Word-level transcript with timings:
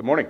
Good 0.00 0.06
morning. 0.06 0.28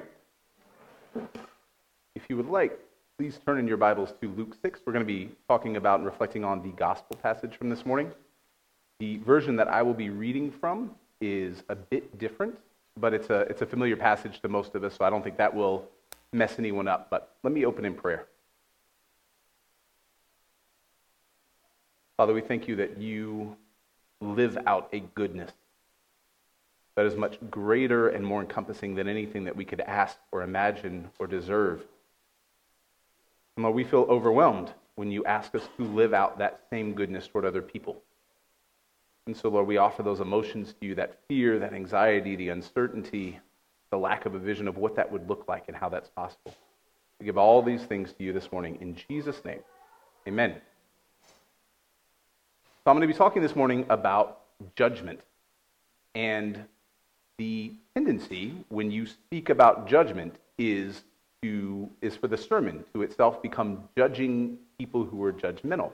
If 2.16 2.24
you 2.28 2.36
would 2.36 2.48
like, 2.48 2.76
please 3.16 3.38
turn 3.46 3.56
in 3.56 3.68
your 3.68 3.76
Bibles 3.76 4.12
to 4.20 4.28
Luke 4.36 4.56
6. 4.60 4.80
We're 4.84 4.92
going 4.92 5.06
to 5.06 5.06
be 5.06 5.30
talking 5.46 5.76
about 5.76 6.00
and 6.00 6.06
reflecting 6.06 6.44
on 6.44 6.60
the 6.60 6.70
gospel 6.70 7.16
passage 7.22 7.54
from 7.56 7.70
this 7.70 7.86
morning. 7.86 8.10
The 8.98 9.18
version 9.18 9.54
that 9.54 9.68
I 9.68 9.82
will 9.82 9.94
be 9.94 10.10
reading 10.10 10.50
from 10.50 10.96
is 11.20 11.62
a 11.68 11.76
bit 11.76 12.18
different, 12.18 12.58
but 12.98 13.14
it's 13.14 13.30
a, 13.30 13.42
it's 13.42 13.62
a 13.62 13.66
familiar 13.66 13.96
passage 13.96 14.40
to 14.40 14.48
most 14.48 14.74
of 14.74 14.82
us, 14.82 14.96
so 14.96 15.04
I 15.04 15.10
don't 15.10 15.22
think 15.22 15.36
that 15.36 15.54
will 15.54 15.88
mess 16.32 16.58
anyone 16.58 16.88
up. 16.88 17.08
But 17.08 17.32
let 17.44 17.52
me 17.52 17.64
open 17.64 17.84
in 17.84 17.94
prayer. 17.94 18.26
Father, 22.16 22.34
we 22.34 22.40
thank 22.40 22.66
you 22.66 22.74
that 22.74 22.98
you 22.98 23.56
live 24.20 24.58
out 24.66 24.88
a 24.92 24.98
goodness 25.14 25.52
that 27.00 27.06
is 27.06 27.16
much 27.16 27.38
greater 27.50 28.10
and 28.10 28.22
more 28.22 28.42
encompassing 28.42 28.94
than 28.94 29.08
anything 29.08 29.44
that 29.44 29.56
we 29.56 29.64
could 29.64 29.80
ask 29.80 30.18
or 30.32 30.42
imagine 30.42 31.08
or 31.18 31.26
deserve. 31.26 31.82
And 33.56 33.64
Lord, 33.64 33.74
we 33.74 33.84
feel 33.84 34.02
overwhelmed 34.10 34.74
when 34.96 35.10
you 35.10 35.24
ask 35.24 35.54
us 35.54 35.66
to 35.78 35.84
live 35.84 36.12
out 36.12 36.36
that 36.36 36.60
same 36.68 36.92
goodness 36.92 37.26
toward 37.26 37.46
other 37.46 37.62
people. 37.62 38.02
And 39.26 39.34
so, 39.34 39.48
Lord, 39.48 39.66
we 39.66 39.78
offer 39.78 40.02
those 40.02 40.20
emotions 40.20 40.74
to 40.78 40.86
you 40.88 40.94
that 40.96 41.20
fear, 41.26 41.58
that 41.58 41.72
anxiety, 41.72 42.36
the 42.36 42.50
uncertainty, 42.50 43.40
the 43.90 43.96
lack 43.96 44.26
of 44.26 44.34
a 44.34 44.38
vision 44.38 44.68
of 44.68 44.76
what 44.76 44.94
that 44.96 45.10
would 45.10 45.26
look 45.26 45.46
like 45.48 45.64
and 45.68 45.76
how 45.78 45.88
that's 45.88 46.10
possible. 46.10 46.54
We 47.18 47.24
give 47.24 47.38
all 47.38 47.62
these 47.62 47.84
things 47.84 48.12
to 48.12 48.22
you 48.22 48.34
this 48.34 48.52
morning 48.52 48.76
in 48.82 48.94
Jesus' 49.08 49.42
name. 49.42 49.60
Amen. 50.28 50.56
So, 51.24 52.90
I'm 52.90 52.94
going 52.94 53.00
to 53.00 53.06
be 53.06 53.16
talking 53.16 53.40
this 53.40 53.56
morning 53.56 53.86
about 53.88 54.40
judgment. 54.76 55.20
And 56.14 56.66
the 57.40 57.72
tendency 57.94 58.52
when 58.68 58.90
you 58.90 59.06
speak 59.06 59.48
about 59.48 59.88
judgment 59.88 60.34
is 60.58 61.04
to 61.40 61.88
is 62.02 62.14
for 62.14 62.28
the 62.28 62.36
sermon 62.36 62.84
to 62.92 63.00
itself 63.00 63.40
become 63.40 63.88
judging 63.96 64.58
people 64.78 65.04
who 65.04 65.24
are 65.24 65.32
judgmental, 65.32 65.90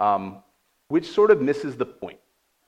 um, 0.00 0.38
which 0.88 1.08
sort 1.08 1.30
of 1.30 1.40
misses 1.40 1.76
the 1.76 1.86
point, 1.86 2.18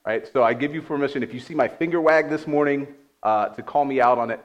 right? 0.05 0.25
So 0.31 0.41
I 0.41 0.53
give 0.53 0.73
you 0.73 0.81
permission 0.81 1.21
if 1.21 1.33
you 1.33 1.41
see 1.41 1.53
my 1.53 1.67
finger 1.67 1.99
wag 1.99 2.29
this 2.29 2.47
morning 2.47 2.87
uh, 3.23 3.49
to 3.49 3.61
call 3.61 3.83
me 3.83 3.99
out 3.99 4.17
on 4.17 4.31
it. 4.31 4.39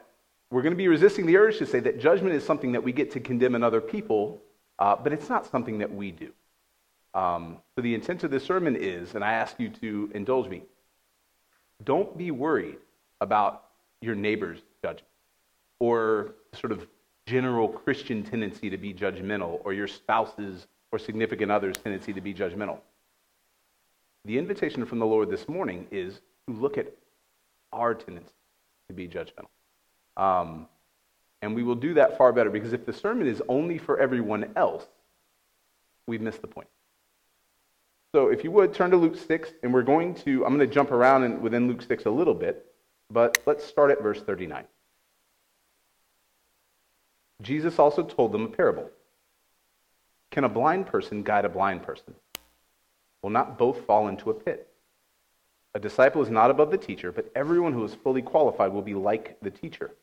We're 0.51 0.63
going 0.63 0.75
to 0.75 0.83
be 0.85 0.89
resisting 0.89 1.25
the 1.25 1.37
urge 1.37 1.59
to 1.59 1.67
say 1.67 1.79
that 1.79 2.01
judgment 2.01 2.35
is 2.35 2.43
something 2.45 2.73
that 2.73 2.83
we 2.83 2.91
get 2.91 3.13
to 3.13 3.21
condemn 3.21 3.55
in 3.55 3.63
other 3.63 3.81
people, 3.81 4.43
uh, 4.81 4.97
but 4.97 5.13
it's 5.13 5.29
not 5.29 5.47
something 5.47 5.79
that 5.79 5.95
we 5.95 6.11
do. 6.11 6.33
Um, 7.15 7.59
so 7.77 7.83
the 7.83 7.95
intent 7.95 8.25
of 8.25 8.33
this 8.33 8.43
sermon 8.43 8.75
is, 8.75 9.15
and 9.15 9.23
I 9.23 9.35
ask 9.35 9.55
you 9.61 9.69
to 9.83 10.11
indulge 10.15 10.49
me, 10.49 10.63
don't 11.85 12.19
be 12.19 12.33
worried 12.33 12.79
about 13.21 13.65
your 14.01 14.15
neighbor's 14.15 14.61
judgment 14.83 15.07
or 15.79 16.35
sort 16.55 16.73
of 16.73 16.87
general 17.27 17.69
Christian 17.69 18.23
tendency 18.23 18.71
to 18.71 18.79
be 18.79 18.95
judgmental 18.95 19.61
or 19.65 19.73
your 19.73 19.89
spouse's 19.89 20.67
or 20.93 20.99
significant 20.99 21.51
other's 21.51 21.77
tendency 21.77 22.13
to 22.13 22.21
be 22.21 22.33
judgmental. 22.33 22.79
The 24.25 24.39
invitation 24.39 24.85
from 24.87 24.99
the 24.99 25.07
Lord 25.07 25.31
this 25.31 25.49
morning 25.49 25.87
is 25.91 26.21
to 26.49 26.55
look 26.55 26.79
at 26.79 26.93
our 27.73 27.95
tendency 27.95 28.33
to 28.89 28.95
be 28.95 29.09
judgmental. 29.09 29.49
Um, 30.17 30.67
and 31.43 31.55
we 31.55 31.63
will 31.63 31.75
do 31.75 31.95
that 31.95 32.17
far 32.17 32.33
better 32.33 32.51
because 32.51 32.73
if 32.73 32.87
the 32.87 32.93
sermon 32.93 33.27
is 33.27 33.43
only 33.49 33.79
for 33.79 33.99
everyone 33.99 34.51
else, 34.57 34.87
we've 36.07 36.21
missed 36.21 36.41
the 36.41 36.49
point. 36.49 36.69
So 38.13 38.29
if 38.29 38.45
you 38.45 38.51
would, 38.53 38.73
turn 38.73 38.91
to 38.93 38.97
Luke 38.97 39.17
6, 39.17 39.53
and 39.63 39.75
we're 39.75 39.83
going 39.83 40.15
to, 40.15 40.45
I'm 40.47 40.57
going 40.57 40.67
to 40.67 40.75
jump 40.75 40.91
around 40.91 41.25
in, 41.25 41.43
within 41.43 41.69
Luke 41.69 41.83
6 41.83 42.07
a 42.07 42.11
little 42.11 42.35
bit. 42.35 42.66
But 43.11 43.39
let's 43.47 43.65
start 43.65 43.91
at 43.91 44.03
verse 44.03 44.21
39. 44.21 44.65
Jesus 47.43 47.79
also 47.79 48.03
told 48.03 48.33
them 48.33 48.45
a 48.45 48.49
parable. 48.49 48.91
Can 50.31 50.45
a 50.45 50.49
blind 50.49 50.87
person 50.87 51.23
guide 51.23 51.45
a 51.45 51.49
blind 51.49 51.83
person? 51.83 52.15
Will 53.23 53.31
not 53.31 53.59
both 53.59 53.85
fall 53.87 54.09
into 54.09 54.31
a 54.31 54.35
pit? 54.35 54.69
A 55.75 55.79
disciple 55.79 56.23
is 56.23 56.31
not 56.31 56.51
above 56.51 56.71
the 56.71 56.79
teacher, 56.79 57.13
but 57.13 57.31
everyone 57.35 57.73
who 57.73 57.85
is 57.85 57.95
fully 57.95 58.23
qualified 58.23 58.73
will 58.73 58.83
be 58.83 58.95
like 58.95 59.37
the 59.43 59.51
teacher. 59.51 59.95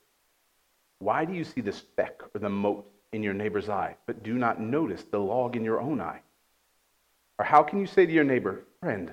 Why 1.00 1.26
do 1.26 1.34
you 1.34 1.44
see 1.44 1.62
the 1.62 1.74
speck 1.74 2.22
or 2.34 2.40
the 2.40 2.50
mote 2.50 2.90
in 3.12 3.24
your 3.24 3.34
neighbor's 3.34 3.70
eye, 3.70 3.96
but 4.06 4.24
do 4.24 4.36
not 4.36 4.62
notice 4.62 5.04
the 5.04 5.20
log 5.20 5.56
in 5.56 5.64
your 5.64 5.82
own 5.82 6.00
eye? 6.00 6.22
Or 7.40 7.46
how 7.46 7.64
can 7.64 7.80
you 7.80 7.88
say 7.88 8.06
to 8.06 8.12
your 8.12 8.24
neighbor, 8.24 8.64
Friend, 8.80 9.12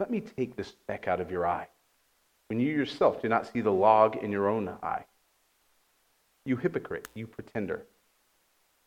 let 0.00 0.10
me 0.10 0.20
take 0.20 0.56
the 0.56 0.64
speck 0.64 1.06
out 1.06 1.20
of 1.20 1.30
your 1.30 1.46
eye? 1.46 1.68
When 2.52 2.60
you 2.60 2.70
yourself 2.70 3.22
do 3.22 3.30
not 3.30 3.50
see 3.50 3.62
the 3.62 3.72
log 3.72 4.16
in 4.16 4.30
your 4.30 4.46
own 4.46 4.68
eye? 4.82 5.06
You 6.44 6.58
hypocrite, 6.58 7.08
you 7.14 7.26
pretender. 7.26 7.86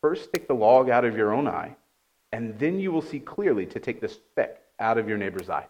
First 0.00 0.32
take 0.32 0.46
the 0.46 0.54
log 0.54 0.88
out 0.88 1.04
of 1.04 1.16
your 1.16 1.34
own 1.34 1.48
eye, 1.48 1.74
and 2.30 2.56
then 2.60 2.78
you 2.78 2.92
will 2.92 3.02
see 3.02 3.18
clearly 3.18 3.66
to 3.66 3.80
take 3.80 4.00
the 4.00 4.06
speck 4.06 4.62
out 4.78 4.98
of 4.98 5.08
your 5.08 5.18
neighbor's 5.18 5.50
eye. 5.50 5.66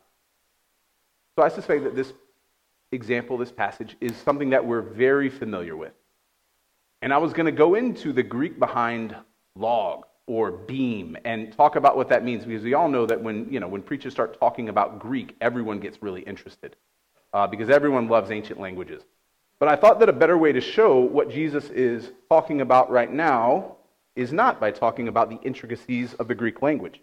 So 1.36 1.42
I 1.42 1.48
suspect 1.48 1.84
that 1.84 1.96
this 1.96 2.12
example, 2.92 3.38
this 3.38 3.50
passage, 3.50 3.96
is 4.02 4.14
something 4.14 4.50
that 4.50 4.66
we're 4.66 4.82
very 4.82 5.30
familiar 5.30 5.74
with. 5.74 5.94
And 7.00 7.14
I 7.14 7.16
was 7.16 7.32
going 7.32 7.46
to 7.46 7.50
go 7.50 7.76
into 7.76 8.12
the 8.12 8.22
Greek 8.22 8.58
behind 8.58 9.16
log 9.54 10.04
or 10.26 10.50
beam 10.52 11.16
and 11.24 11.50
talk 11.50 11.76
about 11.76 11.96
what 11.96 12.10
that 12.10 12.24
means 12.24 12.44
because 12.44 12.62
we 12.62 12.74
all 12.74 12.90
know 12.90 13.06
that 13.06 13.22
when, 13.22 13.50
you 13.50 13.58
know, 13.58 13.68
when 13.68 13.80
preachers 13.80 14.12
start 14.12 14.38
talking 14.38 14.68
about 14.68 14.98
Greek, 14.98 15.34
everyone 15.40 15.80
gets 15.80 16.02
really 16.02 16.20
interested 16.20 16.76
uh, 17.32 17.46
because 17.46 17.70
everyone 17.70 18.08
loves 18.08 18.30
ancient 18.30 18.60
languages. 18.60 19.02
But 19.58 19.68
I 19.68 19.76
thought 19.76 20.00
that 20.00 20.08
a 20.08 20.12
better 20.12 20.36
way 20.36 20.52
to 20.52 20.60
show 20.60 21.00
what 21.00 21.30
Jesus 21.30 21.70
is 21.70 22.10
talking 22.28 22.60
about 22.60 22.90
right 22.90 23.10
now 23.10 23.76
is 24.14 24.32
not 24.32 24.60
by 24.60 24.70
talking 24.70 25.08
about 25.08 25.30
the 25.30 25.38
intricacies 25.42 26.14
of 26.14 26.28
the 26.28 26.34
Greek 26.34 26.62
language. 26.62 27.00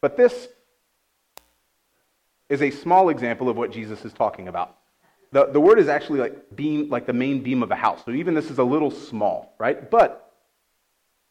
But 0.00 0.18
this 0.18 0.48
is 2.50 2.60
a 2.60 2.70
small 2.70 3.08
example 3.08 3.48
of 3.48 3.56
what 3.56 3.72
Jesus 3.72 4.04
is 4.04 4.12
talking 4.12 4.48
about. 4.48 4.76
The, 5.32 5.46
the 5.46 5.60
word 5.60 5.78
is 5.78 5.88
actually 5.88 6.20
like 6.20 6.54
beam, 6.54 6.90
like 6.90 7.06
the 7.06 7.12
main 7.14 7.42
beam 7.42 7.62
of 7.62 7.70
a 7.70 7.74
house. 7.74 8.02
So 8.04 8.12
even 8.12 8.34
this 8.34 8.50
is 8.50 8.58
a 8.58 8.64
little 8.64 8.90
small, 8.90 9.54
right? 9.58 9.90
But 9.90 10.32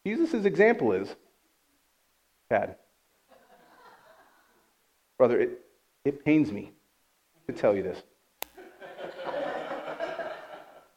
Jesus' 0.06 0.45
example 0.45 0.91
is 0.91 1.16
Brother, 5.17 5.39
it, 5.39 5.61
it 6.05 6.25
pains 6.25 6.51
me 6.51 6.71
to 7.47 7.53
tell 7.53 7.75
you 7.75 7.83
this. 7.83 8.01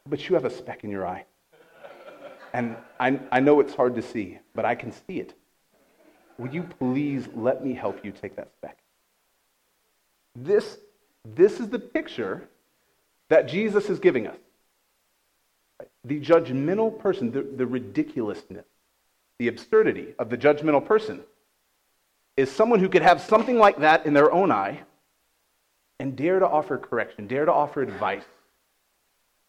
But 0.09 0.27
you 0.27 0.35
have 0.35 0.45
a 0.45 0.49
speck 0.49 0.83
in 0.83 0.89
your 0.89 1.05
eye. 1.05 1.25
And 2.53 2.75
I, 2.99 3.19
I 3.31 3.39
know 3.39 3.59
it's 3.59 3.73
hard 3.73 3.95
to 3.95 4.01
see, 4.01 4.39
but 4.55 4.65
I 4.65 4.75
can 4.75 4.91
see 4.91 5.19
it. 5.19 5.33
Would 6.37 6.53
you 6.53 6.63
please 6.63 7.27
let 7.35 7.63
me 7.63 7.73
help 7.73 8.05
you 8.05 8.11
take 8.11 8.35
that 8.35 8.49
speck? 8.57 8.77
This, 10.35 10.77
this 11.25 11.59
is 11.59 11.69
the 11.69 11.79
picture 11.79 12.47
that 13.29 13.47
Jesus 13.47 13.89
is 13.89 13.99
giving 13.99 14.27
us. 14.27 14.37
The 16.05 16.21
judgmental 16.21 16.97
person, 16.97 17.31
the, 17.31 17.41
the 17.41 17.65
ridiculousness, 17.65 18.65
the 19.39 19.47
absurdity 19.47 20.13
of 20.19 20.29
the 20.29 20.37
judgmental 20.37 20.85
person 20.85 21.21
is 22.37 22.51
someone 22.51 22.79
who 22.79 22.87
could 22.87 23.01
have 23.01 23.19
something 23.19 23.57
like 23.57 23.79
that 23.79 24.05
in 24.05 24.13
their 24.13 24.31
own 24.31 24.51
eye 24.51 24.79
and 25.99 26.15
dare 26.15 26.39
to 26.39 26.47
offer 26.47 26.77
correction, 26.77 27.27
dare 27.27 27.45
to 27.45 27.51
offer 27.51 27.81
advice 27.81 28.23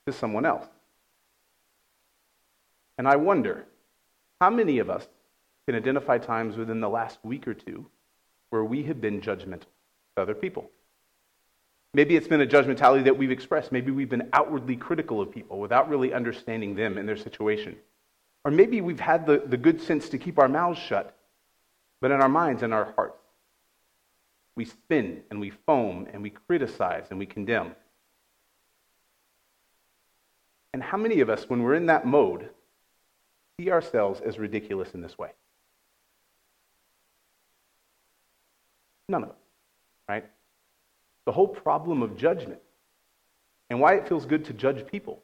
to 0.06 0.12
someone 0.12 0.46
else. 0.46 0.66
And 2.96 3.06
I 3.06 3.16
wonder 3.16 3.66
how 4.40 4.48
many 4.48 4.78
of 4.78 4.88
us 4.88 5.06
can 5.66 5.74
identify 5.74 6.16
times 6.16 6.56
within 6.56 6.80
the 6.80 6.88
last 6.88 7.18
week 7.22 7.46
or 7.46 7.52
two 7.52 7.86
where 8.48 8.64
we 8.64 8.82
have 8.84 9.00
been 9.02 9.20
judgmental 9.20 9.66
to 10.16 10.22
other 10.22 10.34
people. 10.34 10.70
Maybe 11.92 12.16
it's 12.16 12.28
been 12.28 12.40
a 12.40 12.46
judgmentality 12.46 13.04
that 13.04 13.16
we've 13.16 13.30
expressed. 13.30 13.70
Maybe 13.70 13.90
we've 13.90 14.08
been 14.08 14.30
outwardly 14.32 14.76
critical 14.76 15.20
of 15.20 15.30
people 15.30 15.58
without 15.58 15.90
really 15.90 16.14
understanding 16.14 16.74
them 16.74 16.96
and 16.96 17.06
their 17.06 17.16
situation. 17.16 17.76
Or 18.44 18.50
maybe 18.50 18.80
we've 18.80 19.00
had 19.00 19.26
the, 19.26 19.42
the 19.44 19.56
good 19.58 19.80
sense 19.82 20.08
to 20.08 20.18
keep 20.18 20.38
our 20.38 20.48
mouths 20.48 20.78
shut 20.78 21.17
but 22.00 22.10
in 22.10 22.20
our 22.20 22.28
minds 22.28 22.62
and 22.62 22.72
our 22.72 22.92
hearts. 22.96 23.18
We 24.54 24.64
spin 24.64 25.22
and 25.30 25.40
we 25.40 25.50
foam 25.50 26.06
and 26.12 26.22
we 26.22 26.30
criticize 26.30 27.06
and 27.10 27.18
we 27.18 27.26
condemn. 27.26 27.74
And 30.72 30.82
how 30.82 30.98
many 30.98 31.20
of 31.20 31.30
us, 31.30 31.48
when 31.48 31.62
we're 31.62 31.74
in 31.74 31.86
that 31.86 32.06
mode, 32.06 32.50
see 33.58 33.70
ourselves 33.70 34.20
as 34.20 34.38
ridiculous 34.38 34.94
in 34.94 35.00
this 35.00 35.16
way? 35.16 35.30
None 39.08 39.22
of 39.22 39.30
us, 39.30 39.36
right? 40.08 40.24
The 41.24 41.32
whole 41.32 41.48
problem 41.48 42.02
of 42.02 42.16
judgment 42.16 42.60
and 43.70 43.80
why 43.80 43.94
it 43.94 44.08
feels 44.08 44.26
good 44.26 44.44
to 44.46 44.52
judge 44.52 44.86
people, 44.86 45.22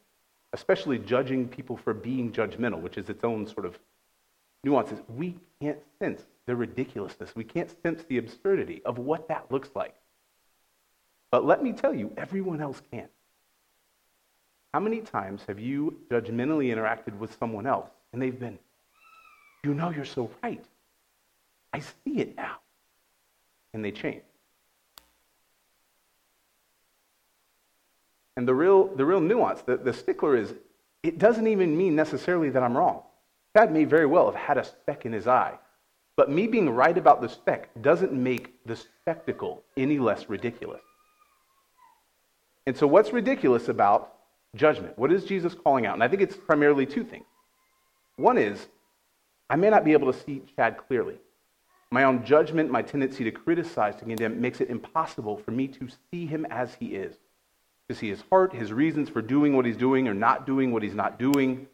especially 0.53 0.99
judging 0.99 1.49
people 1.49 1.77
for 1.77 1.93
being 1.93 2.33
judgmental, 2.33 2.81
which 2.81 2.99
is 2.99 3.09
its 3.09 3.25
own 3.25 3.47
sort 3.47 3.67
of 3.67 3.79
nuances. 4.63 5.01
We 5.09 5.37
can't 5.61 5.79
sense 5.99 6.25
the 6.47 6.57
ridiculousness. 6.57 7.35
We 7.35 7.45
can't 7.45 7.75
sense 7.83 8.05
the 8.05 8.19
absurdity 8.19 8.83
of 8.85 8.99
what 8.99 9.29
that 9.29 9.51
looks 9.51 9.71
like. 9.75 9.95
But 11.31 11.45
let 11.45 11.63
me 11.63 11.73
tell 11.73 11.95
you, 11.95 12.13
everyone 12.17 12.61
else 12.61 12.81
can. 12.91 13.09
How 14.73 14.81
many 14.81 15.01
times 15.01 15.43
have 15.49 15.59
you 15.59 15.97
judgmentally 16.11 16.75
interacted 16.75 17.17
with 17.19 17.37
someone 17.39 17.67
else 17.67 17.91
and 18.13 18.21
they've 18.21 18.39
been, 18.39 18.59
you 19.63 19.75
know, 19.75 19.91
you're 19.91 20.05
so 20.05 20.31
right. 20.43 20.65
I 21.73 21.81
see 21.81 22.19
it 22.21 22.37
now. 22.37 22.57
And 23.73 23.85
they 23.85 23.91
change. 23.91 24.23
And 28.37 28.47
the 28.47 28.55
real, 28.55 28.87
the 28.95 29.05
real 29.05 29.21
nuance, 29.21 29.63
the, 29.63 29.77
the 29.77 29.93
stickler 29.93 30.37
is, 30.37 30.55
it 31.03 31.19
doesn't 31.19 31.47
even 31.47 31.77
mean 31.77 31.95
necessarily 31.95 32.51
that 32.51 32.63
I'm 32.63 32.77
wrong. 32.77 33.03
Chad 33.57 33.73
may 33.73 33.85
very 33.85 34.07
well 34.07 34.27
have 34.27 34.35
had 34.35 34.59
a 34.59 34.65
speck 34.65 35.07
in 35.07 35.13
his 35.13 35.27
eye. 35.27 35.59
But 36.17 36.31
me 36.31 36.47
being 36.47 36.71
right 36.71 36.97
about 36.97 37.21
the 37.21 37.29
spec 37.29 37.71
doesn't 37.83 38.13
make 38.13 38.55
the 38.67 38.77
spectacle 38.77 39.63
any 39.77 39.99
less 39.99 40.29
ridiculous. 40.29 40.83
And 42.67 42.77
so, 42.77 42.87
what's 42.87 43.13
ridiculous 43.13 43.69
about 43.69 44.15
judgment? 44.55 44.99
What 44.99 45.13
is 45.13 45.25
Jesus 45.25 45.55
calling 45.55 45.87
out? 45.87 45.95
And 45.95 46.03
I 46.03 46.09
think 46.09 46.23
it's 46.23 46.37
primarily 46.37 46.87
two 46.87 47.05
things. 47.05 47.27
One 48.17 48.39
is, 48.39 48.69
I 49.51 49.57
may 49.57 49.71
not 49.71 49.85
be 49.85 49.93
able 49.93 50.13
to 50.13 50.19
see 50.19 50.43
Chad 50.57 50.79
clearly. 50.79 51.19
My 51.91 52.05
own 52.05 52.25
judgment, 52.25 52.71
my 52.71 52.83
tendency 52.83 53.25
to 53.25 53.31
criticize, 53.31 53.97
to 53.97 54.05
condemn, 54.05 54.41
makes 54.41 54.61
it 54.61 54.71
impossible 54.71 55.37
for 55.37 55.51
me 55.51 55.69
to 55.69 55.89
see 56.11 56.27
him 56.27 56.47
as 56.51 56.75
he 56.75 56.95
is. 56.95 57.17
To 57.89 57.95
see 57.95 58.09
his 58.09 58.23
heart, 58.31 58.55
his 58.55 58.73
reasons 58.73 59.09
for 59.09 59.21
doing 59.21 59.55
what 59.55 59.67
he's 59.67 59.77
doing 59.77 60.09
or 60.09 60.15
not 60.15 60.47
doing 60.47 60.73
what 60.73 60.83
he's 60.83 60.95
not 60.95 61.19
doing. 61.19 61.67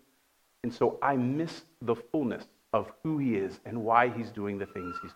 And 0.62 0.75
so 0.75 0.98
I 1.00 1.16
miss 1.16 1.62
the 1.81 1.94
fullness 1.94 2.44
of 2.72 2.90
who 3.02 3.19
he 3.19 3.34
is 3.34 3.58
and 3.64 3.84
why 3.84 4.08
he's 4.08 4.31
doing 4.31 4.58
the 4.58 4.67
things 4.67 4.96
he's 5.02 5.11
doing. 5.11 5.14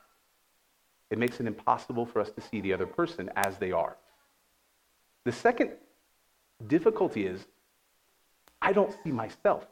It 1.11 1.19
makes 1.19 1.39
it 1.41 1.47
impossible 1.47 2.06
for 2.06 2.21
us 2.21 2.31
to 2.31 2.41
see 2.41 2.61
the 2.61 2.73
other 2.73 2.87
person 2.87 3.31
as 3.37 3.59
they 3.59 3.73
are. 3.73 3.97
The 5.25 5.33
second 5.33 5.71
difficulty 6.67 7.27
is 7.27 7.47
I 8.61 8.73
don't 8.73 8.95
see 9.05 9.11
myself. 9.11 9.67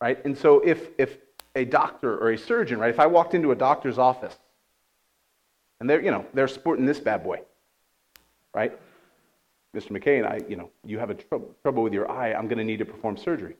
Right? 0.00 0.22
And 0.24 0.36
so 0.36 0.60
if, 0.60 0.90
if 0.98 1.18
a 1.54 1.64
doctor 1.64 2.18
or 2.18 2.30
a 2.30 2.38
surgeon, 2.38 2.78
right, 2.78 2.90
if 2.90 3.00
I 3.00 3.06
walked 3.06 3.34
into 3.34 3.50
a 3.50 3.56
doctor's 3.56 3.98
office 3.98 4.36
and 5.80 5.88
they're, 5.88 6.02
you 6.02 6.10
know, 6.10 6.26
they're 6.34 6.48
sporting 6.48 6.84
this 6.84 7.00
bad 7.00 7.24
boy, 7.24 7.40
right? 8.54 8.78
Mr. 9.74 9.90
McKay, 9.90 10.24
I, 10.24 10.40
you 10.48 10.56
know, 10.56 10.70
you 10.84 10.98
have 10.98 11.10
a 11.10 11.14
tr- 11.14 11.36
trouble 11.62 11.82
with 11.82 11.92
your 11.92 12.10
eye, 12.10 12.32
I'm 12.32 12.46
going 12.46 12.58
to 12.58 12.64
need 12.64 12.78
to 12.78 12.84
perform 12.84 13.16
surgery. 13.16 13.56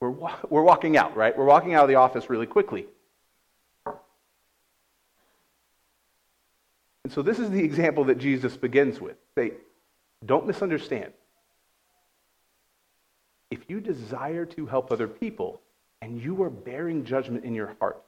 We're, 0.00 0.10
we're 0.50 0.62
walking 0.62 0.96
out, 0.96 1.16
right? 1.16 1.36
We're 1.36 1.44
walking 1.44 1.74
out 1.74 1.84
of 1.84 1.88
the 1.88 1.94
office 1.94 2.28
really 2.28 2.46
quickly. 2.46 2.86
And 7.04 7.12
so 7.12 7.22
this 7.22 7.38
is 7.38 7.50
the 7.50 7.62
example 7.62 8.04
that 8.04 8.18
Jesus 8.18 8.56
begins 8.56 9.00
with. 9.00 9.16
Say, 9.36 9.52
don't 10.24 10.46
misunderstand. 10.46 11.12
If 13.50 13.60
you 13.68 13.80
desire 13.80 14.44
to 14.44 14.66
help 14.66 14.90
other 14.90 15.06
people 15.06 15.60
and 16.02 16.20
you 16.20 16.42
are 16.42 16.50
bearing 16.50 17.04
judgment 17.04 17.44
in 17.44 17.54
your 17.54 17.76
heart, 17.78 18.02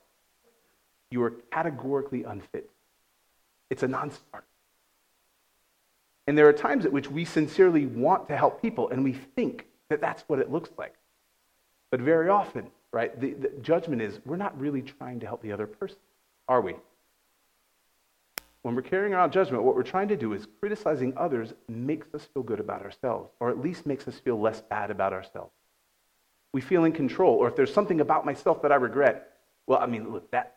you 1.11 1.23
are 1.23 1.31
categorically 1.53 2.25
unfit. 2.25 2.69
It's 3.71 3.83
a 3.83 3.89
non 3.89 4.11
starter. 4.11 4.47
And 6.27 6.37
there 6.37 6.49
are 6.49 6.53
times 6.53 6.85
at 6.85 6.93
which 6.93 7.11
we 7.11 7.25
sincerely 7.25 7.87
want 7.87 8.29
to 8.29 8.37
help 8.37 8.61
people 8.61 8.91
and 8.91 9.05
we 9.05 9.13
think 9.13 9.67
that 9.89 10.01
that's 10.01 10.25
what 10.27 10.41
it 10.41 10.51
looks 10.51 10.71
like. 10.77 10.95
But 11.91 12.01
very 12.01 12.29
often, 12.29 12.67
right, 12.93 13.19
the, 13.19 13.35
the 13.35 13.53
judgment 13.63 14.03
is 14.03 14.21
we're 14.25 14.37
not 14.37 14.59
really 14.61 14.83
trying 14.83 15.21
to 15.21 15.27
help 15.27 15.43
the 15.43 15.53
other 15.53 15.67
person, 15.67 15.99
are 16.49 16.61
we? 16.61 16.75
When 18.63 18.75
we're 18.75 18.83
carrying 18.83 19.15
around 19.15 19.33
judgment, 19.33 19.63
what 19.63 19.77
we're 19.77 19.83
trying 19.83 20.09
to 20.09 20.17
do 20.17 20.33
is 20.33 20.47
criticizing 20.61 21.15
others 21.17 21.55
makes 21.69 22.13
us 22.13 22.29
feel 22.35 22.43
good 22.43 22.61
about 22.61 22.83
ourselves, 22.83 23.31
or 23.41 23.51
at 23.51 23.59
least 23.59 23.87
makes 23.87 24.07
us 24.09 24.19
feel 24.19 24.39
less 24.39 24.61
bad 24.61 24.91
about 24.91 25.13
ourselves. 25.13 25.53
We 26.53 26.61
feel 26.61 26.85
in 26.85 26.93
control, 26.93 27.37
or 27.37 27.49
if 27.49 27.57
there's 27.57 27.73
something 27.73 28.01
about 28.01 28.27
myself 28.27 28.61
that 28.63 28.73
I 28.73 28.77
regret, 28.77 29.33
well, 29.67 29.79
I 29.79 29.87
mean, 29.87 30.13
look, 30.13 30.31
that 30.33 30.57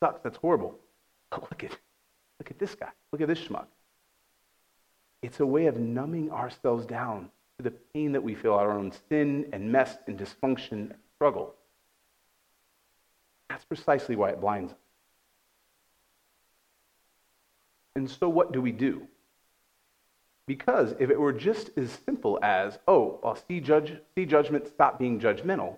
sucks, 0.00 0.20
that's 0.22 0.36
horrible. 0.36 0.78
But 1.30 1.42
look 1.42 1.64
at, 1.64 1.70
look 2.38 2.50
at 2.50 2.58
this 2.58 2.74
guy, 2.74 2.88
look 3.12 3.20
at 3.20 3.28
this 3.28 3.40
schmuck. 3.40 3.66
It's 5.22 5.40
a 5.40 5.46
way 5.46 5.66
of 5.66 5.78
numbing 5.78 6.30
ourselves 6.30 6.84
down 6.84 7.30
to 7.58 7.62
the 7.62 7.70
pain 7.94 8.12
that 8.12 8.22
we 8.22 8.34
feel 8.34 8.54
our 8.54 8.72
own 8.72 8.92
sin 9.08 9.48
and 9.52 9.72
mess 9.72 9.96
and 10.06 10.18
dysfunction 10.18 10.72
and 10.72 10.94
struggle. 11.14 11.54
That's 13.48 13.64
precisely 13.64 14.16
why 14.16 14.30
it 14.30 14.40
blinds 14.40 14.72
us. 14.72 14.78
And 17.94 18.10
so, 18.10 18.28
what 18.28 18.52
do 18.52 18.60
we 18.60 18.72
do? 18.72 19.06
Because 20.46 20.94
if 21.00 21.10
it 21.10 21.18
were 21.18 21.32
just 21.32 21.70
as 21.76 21.98
simple 22.04 22.38
as, 22.42 22.78
oh, 22.86 23.18
I'll 23.24 23.36
see, 23.48 23.58
judge, 23.58 23.94
see 24.14 24.26
judgment, 24.26 24.68
stop 24.68 24.98
being 24.98 25.18
judgmental, 25.18 25.76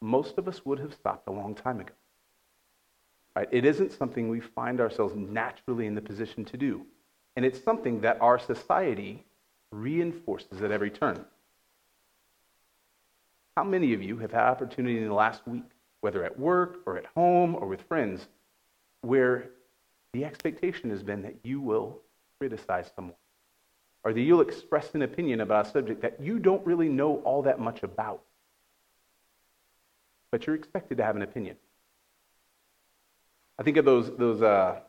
most 0.00 0.38
of 0.38 0.46
us 0.48 0.64
would 0.64 0.78
have 0.78 0.94
stopped 0.94 1.28
a 1.28 1.32
long 1.32 1.54
time 1.54 1.80
ago. 1.80 1.92
Right? 3.34 3.48
It 3.50 3.64
isn't 3.64 3.92
something 3.92 4.28
we 4.28 4.40
find 4.40 4.80
ourselves 4.80 5.14
naturally 5.16 5.86
in 5.86 5.94
the 5.94 6.00
position 6.00 6.44
to 6.46 6.56
do. 6.56 6.86
And 7.34 7.44
it's 7.44 7.62
something 7.62 8.00
that 8.00 8.20
our 8.22 8.38
society 8.38 9.24
reinforces 9.72 10.62
at 10.62 10.70
every 10.70 10.90
turn. 10.90 11.24
How 13.56 13.64
many 13.64 13.94
of 13.94 14.02
you 14.02 14.18
have 14.18 14.32
had 14.32 14.42
opportunity 14.42 14.98
in 14.98 15.08
the 15.08 15.14
last 15.14 15.46
week, 15.46 15.64
whether 16.00 16.24
at 16.24 16.38
work 16.38 16.80
or 16.86 16.98
at 16.98 17.06
home 17.06 17.54
or 17.54 17.66
with 17.66 17.82
friends, 17.82 18.28
where 19.00 19.50
the 20.12 20.24
expectation 20.24 20.90
has 20.90 21.02
been 21.02 21.22
that 21.22 21.36
you 21.42 21.60
will 21.60 22.00
criticize 22.38 22.90
someone 22.94 23.16
or 24.04 24.12
that 24.12 24.20
you'll 24.20 24.40
express 24.40 24.94
an 24.94 25.02
opinion 25.02 25.40
about 25.40 25.66
a 25.66 25.70
subject 25.70 26.02
that 26.02 26.20
you 26.20 26.38
don't 26.38 26.64
really 26.64 26.88
know 26.88 27.16
all 27.24 27.42
that 27.42 27.58
much 27.58 27.82
about, 27.82 28.22
but 30.30 30.46
you're 30.46 30.54
expected 30.54 30.98
to 30.98 31.04
have 31.04 31.16
an 31.16 31.22
opinion? 31.22 31.56
I 33.58 33.62
think 33.62 33.78
of 33.78 33.84
those, 33.84 34.14
those 34.16 34.42
uh, 34.42 34.80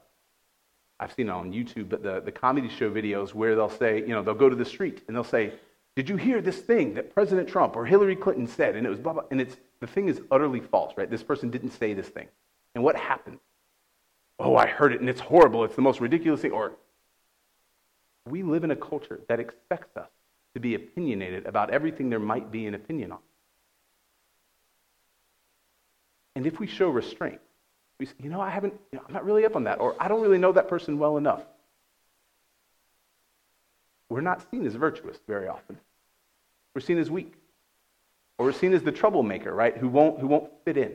I've 1.00 1.14
seen 1.14 1.30
it 1.30 1.32
on 1.32 1.52
YouTube, 1.52 1.90
but 1.90 2.02
the, 2.02 2.22
the 2.22 2.32
comedy 2.32 2.70
show 2.70 2.90
videos 2.90 3.34
where 3.34 3.56
they'll 3.56 3.70
say, 3.70 4.00
you 4.00 4.10
know, 4.10 4.24
they'll 4.24 4.34
go 4.34 4.50
to 4.50 4.56
the 4.56 4.66
street 4.66 5.04
and 5.08 5.16
they'll 5.16 5.24
say, 5.24 5.54
Did 5.96 6.10
you 6.10 6.16
hear 6.16 6.42
this 6.42 6.58
thing 6.58 6.96
that 6.96 7.14
President 7.14 7.48
Trump 7.48 7.76
or 7.76 7.86
Hillary 7.86 8.16
Clinton 8.16 8.48
said? 8.48 8.76
And 8.76 8.86
it 8.86 8.90
was 8.90 9.00
blah, 9.00 9.14
blah. 9.14 9.24
And 9.30 9.40
it's, 9.40 9.58
the 9.80 9.88
thing 9.88 10.10
is 10.10 10.22
utterly 10.32 10.60
false, 10.60 10.94
right? 10.98 11.10
This 11.10 11.24
person 11.24 11.52
didn't 11.52 11.72
say 11.72 11.94
this 11.94 12.08
thing. 12.08 12.28
And 12.74 12.84
what 12.84 12.96
happened? 12.96 13.40
Oh, 14.40 14.56
I 14.56 14.68
heard 14.68 14.94
it 14.94 15.00
and 15.00 15.10
it's 15.10 15.22
horrible. 15.22 15.64
It's 15.64 15.76
the 15.76 15.82
most 15.82 16.02
ridiculous 16.02 16.42
thing. 16.42 16.52
Or 16.52 16.74
we 18.26 18.44
live 18.44 18.64
in 18.64 18.72
a 18.72 18.76
culture 18.76 19.22
that 19.30 19.40
expects 19.40 19.96
us 19.98 20.10
to 20.54 20.60
be 20.60 20.76
opinionated 20.76 21.46
about 21.46 21.70
everything 21.70 22.10
there 22.10 22.20
might 22.20 22.52
be 22.52 22.66
an 22.66 22.74
opinion 22.74 23.12
on. 23.12 23.20
And 26.36 26.46
if 26.46 26.60
we 26.60 26.68
show 26.68 26.90
restraint, 26.90 27.42
we 28.00 28.06
say, 28.06 28.14
you 28.22 28.30
know, 28.30 28.42
I 28.42 28.50
haven't, 28.50 28.74
you 28.92 29.00
know, 29.00 29.06
I'm 29.08 29.14
not 29.14 29.26
really 29.26 29.46
up 29.46 29.56
on 29.56 29.64
that, 29.64 29.80
or 29.80 29.96
I 30.00 30.08
don't 30.08 30.22
really 30.22 30.38
know 30.38 30.52
that 30.52 30.68
person 30.68 31.00
well 31.00 31.18
enough. 31.18 31.42
We're 34.10 34.22
not 34.22 34.50
seen 34.50 34.66
as 34.66 34.76
virtuous 34.76 35.18
very 35.28 35.48
often. 35.48 35.78
We're 36.74 36.82
seen 36.82 36.98
as 36.98 37.10
weak. 37.10 37.34
Or 38.38 38.46
we're 38.46 38.54
seen 38.54 38.74
as 38.74 38.84
the 38.84 38.92
troublemaker, 38.92 39.54
right, 39.54 39.76
who 39.76 39.88
won't, 39.88 40.20
who 40.20 40.28
won't 40.28 40.50
fit 40.64 40.78
in. 40.78 40.94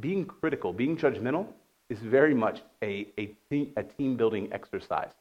Being 0.00 0.24
critical, 0.24 0.72
being 0.72 0.96
judgmental, 0.96 1.46
is 1.90 1.98
very 1.98 2.34
much 2.34 2.62
a, 2.82 3.06
a, 3.18 3.36
a 3.76 3.82
team 3.82 4.16
building 4.16 4.48
exercise 4.50 5.12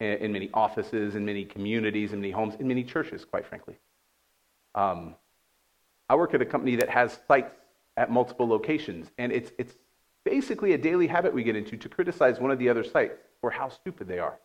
in, 0.00 0.08
in, 0.14 0.32
many 0.32 0.50
offices, 0.52 1.14
in 1.14 1.24
many 1.24 1.44
communities, 1.44 2.12
in 2.12 2.20
many 2.20 2.32
homes, 2.32 2.56
in 2.58 2.66
many 2.66 2.82
churches, 2.82 3.24
quite 3.24 3.46
frankly. 3.46 3.78
Um, 4.74 5.14
I 6.08 6.16
work 6.16 6.34
at 6.34 6.42
a 6.42 6.46
company 6.46 6.74
that 6.76 6.88
has 6.88 7.16
sites 7.28 7.54
at 8.00 8.10
multiple 8.10 8.48
locations, 8.48 9.10
and 9.18 9.30
it's, 9.30 9.52
it's 9.58 9.74
basically 10.24 10.72
a 10.72 10.78
daily 10.78 11.06
habit 11.06 11.34
we 11.34 11.42
get 11.42 11.54
into 11.54 11.76
to 11.76 11.86
criticize 11.86 12.40
one 12.40 12.50
of 12.50 12.58
the 12.58 12.66
other 12.66 12.82
sites 12.82 13.20
for 13.42 13.50
how 13.50 13.68
stupid 13.68 14.08
they 14.08 14.18
are. 14.18 14.38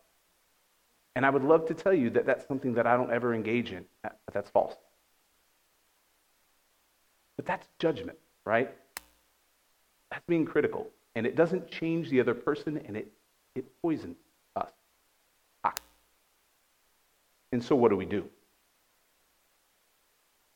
And 1.14 1.24
I 1.24 1.30
would 1.30 1.42
love 1.42 1.66
to 1.68 1.74
tell 1.74 1.94
you 1.94 2.10
that 2.10 2.26
that's 2.26 2.46
something 2.46 2.74
that 2.74 2.86
I 2.86 2.98
don't 2.98 3.10
ever 3.10 3.32
engage 3.32 3.72
in, 3.72 3.86
but 4.02 4.34
that's 4.34 4.50
false. 4.50 4.74
But 7.36 7.46
that's 7.46 7.66
judgment, 7.78 8.18
right? 8.44 8.70
That's 10.10 10.26
being 10.26 10.44
critical. 10.44 10.88
And 11.14 11.26
it 11.26 11.34
doesn't 11.34 11.70
change 11.70 12.10
the 12.10 12.20
other 12.20 12.34
person, 12.34 12.78
and 12.86 12.94
it, 12.94 13.10
it 13.54 13.64
poisons 13.80 14.18
us. 14.54 14.68
And 17.52 17.64
so, 17.64 17.74
what 17.74 17.88
do 17.88 17.96
we 17.96 18.04
do? 18.04 18.28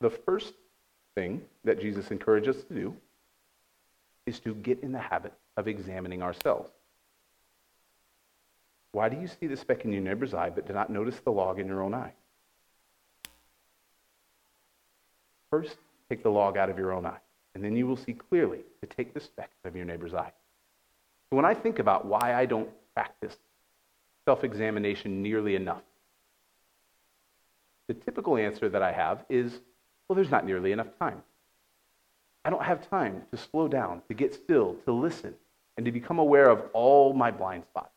The 0.01 0.11
first 0.11 0.53
thing 1.21 1.43
that 1.65 1.79
Jesus 1.79 2.11
encourages 2.11 2.57
us 2.57 2.65
to 2.65 2.75
do 2.75 2.97
is 4.25 4.41
to 4.41 4.55
get 4.55 4.83
in 4.83 4.91
the 4.91 4.99
habit 4.99 5.35
of 5.59 5.69
examining 5.69 6.23
ourselves. 6.23 6.71
Why 8.93 9.11
do 9.11 9.21
you 9.21 9.27
see 9.29 9.47
the 9.47 9.57
speck 9.57 9.85
in 9.85 9.93
your 9.93 10.01
neighbor's 10.01 10.33
eye 10.33 10.49
but 10.49 10.67
do 10.67 10.73
not 10.73 10.89
notice 10.89 11.21
the 11.21 11.31
log 11.31 11.59
in 11.59 11.67
your 11.67 11.83
own 11.83 11.93
eye? 11.93 12.13
First, 15.51 15.77
take 16.09 16.23
the 16.23 16.31
log 16.31 16.57
out 16.57 16.71
of 16.71 16.79
your 16.79 16.93
own 16.93 17.05
eye. 17.05 17.21
And 17.55 17.63
then 17.63 17.77
you 17.77 17.87
will 17.87 17.97
see 17.97 18.15
clearly 18.15 18.61
to 18.81 18.87
take 18.87 19.13
the 19.13 19.21
speck 19.21 19.51
out 19.63 19.69
of 19.69 19.77
your 19.77 19.85
neighbor's 19.85 20.15
eye. 20.15 20.33
So 21.29 21.37
when 21.37 21.45
I 21.45 21.53
think 21.53 21.81
about 21.81 22.07
why 22.07 22.35
I 22.35 22.47
don't 22.47 22.71
practice 22.95 23.37
self 24.25 24.43
examination 24.43 25.23
nearly 25.23 25.55
enough, 25.55 25.83
the 27.89 27.95
typical 27.95 28.39
answer 28.39 28.71
that 28.71 28.83
I 28.83 28.93
have 28.93 29.25
is 29.29 29.61
well, 30.11 30.17
there's 30.17 30.33
not 30.33 30.45
nearly 30.45 30.73
enough 30.73 30.89
time. 30.99 31.23
I 32.45 32.51
don't 32.51 32.65
have 32.65 32.91
time 32.91 33.23
to 33.31 33.37
slow 33.37 33.69
down, 33.69 34.03
to 34.09 34.15
get 34.15 34.35
still, 34.35 34.75
to 34.85 34.93
listen, 34.93 35.35
and 35.77 35.87
to 35.87 35.93
become 35.93 36.19
aware 36.19 36.51
of 36.51 36.65
all 36.73 37.13
my 37.13 37.31
blind 37.31 37.63
spots. 37.71 37.95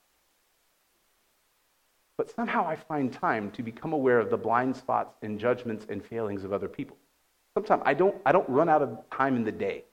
But 2.16 2.30
somehow 2.30 2.68
I 2.68 2.76
find 2.76 3.12
time 3.12 3.50
to 3.50 3.64
become 3.64 3.94
aware 3.94 4.20
of 4.20 4.30
the 4.30 4.38
blind 4.38 4.76
spots 4.76 5.16
and 5.24 5.40
judgments 5.40 5.88
and 5.90 6.06
failings 6.06 6.44
of 6.44 6.54
other 6.54 6.68
people. 6.68 6.98
Sometimes 7.56 7.82
I 7.84 7.96
don't, 7.96 8.16
I 8.28 8.32
don't 8.32 8.48
run 8.48 8.70
out 8.70 8.84
of 8.84 8.96
time 9.10 9.36
in 9.36 9.44
the 9.44 9.52
day 9.52 9.84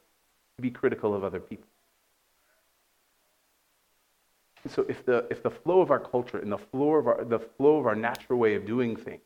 to 0.57 0.63
be 0.63 0.71
critical 0.71 1.15
of 1.15 1.25
other 1.25 1.41
people. 1.41 1.69
And 4.63 4.71
so 4.71 4.85
if 4.91 5.07
the, 5.07 5.27
if 5.31 5.43
the 5.43 5.51
flow 5.51 5.81
of 5.81 5.91
our 5.91 6.01
culture 6.01 6.37
and 6.37 6.53
the 6.53 6.59
flow 6.59 6.97
of 6.97 7.07
our, 7.07 7.25
the 7.25 7.39
flow 7.39 7.79
of 7.79 7.87
our 7.87 7.97
natural 7.97 8.39
way 8.39 8.57
of 8.57 8.67
doing 8.67 8.95
things 8.95 9.23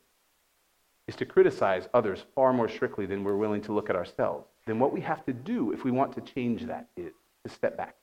is 1.06 1.16
to 1.16 1.26
criticize 1.26 1.88
others 1.92 2.24
far 2.34 2.52
more 2.52 2.68
strictly 2.68 3.06
than 3.06 3.24
we're 3.24 3.36
willing 3.36 3.62
to 3.62 3.72
look 3.72 3.90
at 3.90 3.96
ourselves, 3.96 4.46
then 4.66 4.78
what 4.78 4.92
we 4.92 5.00
have 5.00 5.24
to 5.26 5.32
do 5.32 5.72
if 5.72 5.84
we 5.84 5.90
want 5.90 6.14
to 6.14 6.20
change 6.20 6.64
that 6.64 6.88
is 6.96 7.12
to 7.44 7.52
step 7.52 7.76
back. 7.76 7.96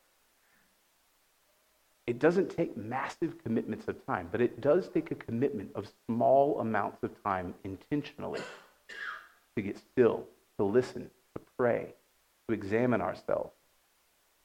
It 2.07 2.19
doesn't 2.19 2.55
take 2.55 2.75
massive 2.75 3.41
commitments 3.43 3.87
of 3.87 4.05
time, 4.05 4.27
but 4.31 4.41
it 4.41 4.61
does 4.61 4.89
take 4.89 5.11
a 5.11 5.15
commitment 5.15 5.71
of 5.75 5.87
small 6.07 6.59
amounts 6.59 7.03
of 7.03 7.11
time 7.23 7.53
intentionally 7.63 8.41
to 9.55 9.61
get 9.61 9.77
still, 9.77 10.25
to 10.57 10.65
listen, 10.65 11.09
to 11.35 11.41
pray, 11.57 11.93
to 12.47 12.53
examine 12.53 13.01
ourselves, 13.01 13.51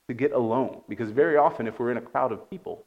to 0.08 0.14
get 0.14 0.32
alone. 0.32 0.82
Because 0.88 1.10
very 1.10 1.36
often, 1.36 1.66
if 1.66 1.78
we're 1.78 1.90
in 1.90 1.96
a 1.96 2.02
crowd 2.02 2.32
of 2.32 2.48
people, 2.48 2.84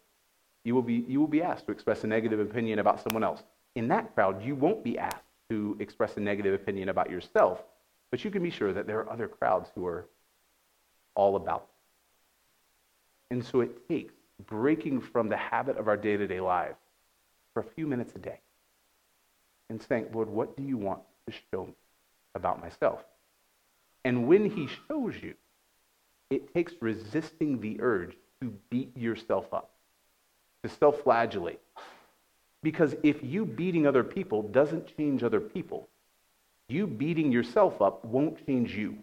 you 0.63 0.75
will 0.75 0.81
be, 0.81 1.05
you 1.07 1.19
will 1.19 1.27
be 1.27 1.41
asked 1.41 1.65
to 1.65 1.71
express 1.71 2.03
a 2.03 2.07
negative 2.07 2.39
opinion 2.39 2.79
about 2.79 3.01
someone 3.01 3.23
else. 3.23 3.43
In 3.75 3.87
that 3.89 4.13
crowd, 4.13 4.43
you 4.43 4.55
won't 4.55 4.83
be 4.83 4.97
asked 4.97 5.23
to 5.49 5.75
express 5.79 6.17
a 6.17 6.19
negative 6.19 6.53
opinion 6.53 6.89
about 6.89 7.09
yourself, 7.09 7.63
but 8.11 8.23
you 8.23 8.31
can 8.31 8.43
be 8.43 8.49
sure 8.49 8.73
that 8.73 8.87
there 8.87 8.99
are 8.99 9.11
other 9.11 9.27
crowds 9.27 9.69
who 9.75 9.85
are 9.85 10.05
all 11.15 11.35
about. 11.35 11.67
And 13.31 13.43
so 13.43 13.61
it 13.61 13.87
takes 13.87 14.13
breaking 14.45 15.01
from 15.01 15.29
the 15.29 15.37
habit 15.37 15.77
of 15.77 15.87
our 15.87 15.97
day 15.97 16.17
to 16.17 16.27
day 16.27 16.39
lives 16.39 16.79
for 17.53 17.61
a 17.61 17.65
few 17.75 17.85
minutes 17.87 18.13
a 18.15 18.19
day 18.19 18.39
and 19.69 19.81
saying, 19.81 20.07
Lord, 20.13 20.29
what 20.29 20.55
do 20.57 20.63
you 20.63 20.77
want 20.77 21.01
to 21.27 21.33
show 21.51 21.65
me 21.65 21.73
about 22.35 22.61
myself? 22.61 23.03
And 24.05 24.27
when 24.27 24.49
He 24.49 24.67
shows 24.87 25.15
you, 25.21 25.35
it 26.29 26.53
takes 26.53 26.73
resisting 26.79 27.59
the 27.59 27.77
urge 27.81 28.15
to 28.41 28.53
beat 28.69 28.95
yourself 28.95 29.53
up, 29.53 29.71
to 30.63 30.69
self 30.69 31.01
flagellate. 31.03 31.59
Because 32.61 32.95
if 33.03 33.23
you 33.23 33.45
beating 33.45 33.87
other 33.87 34.03
people 34.03 34.41
doesn't 34.43 34.95
change 34.97 35.23
other 35.23 35.39
people, 35.39 35.87
you 36.67 36.85
beating 36.87 37.31
yourself 37.31 37.81
up 37.81 38.03
won't 38.03 38.45
change 38.45 38.75
you. 38.75 38.97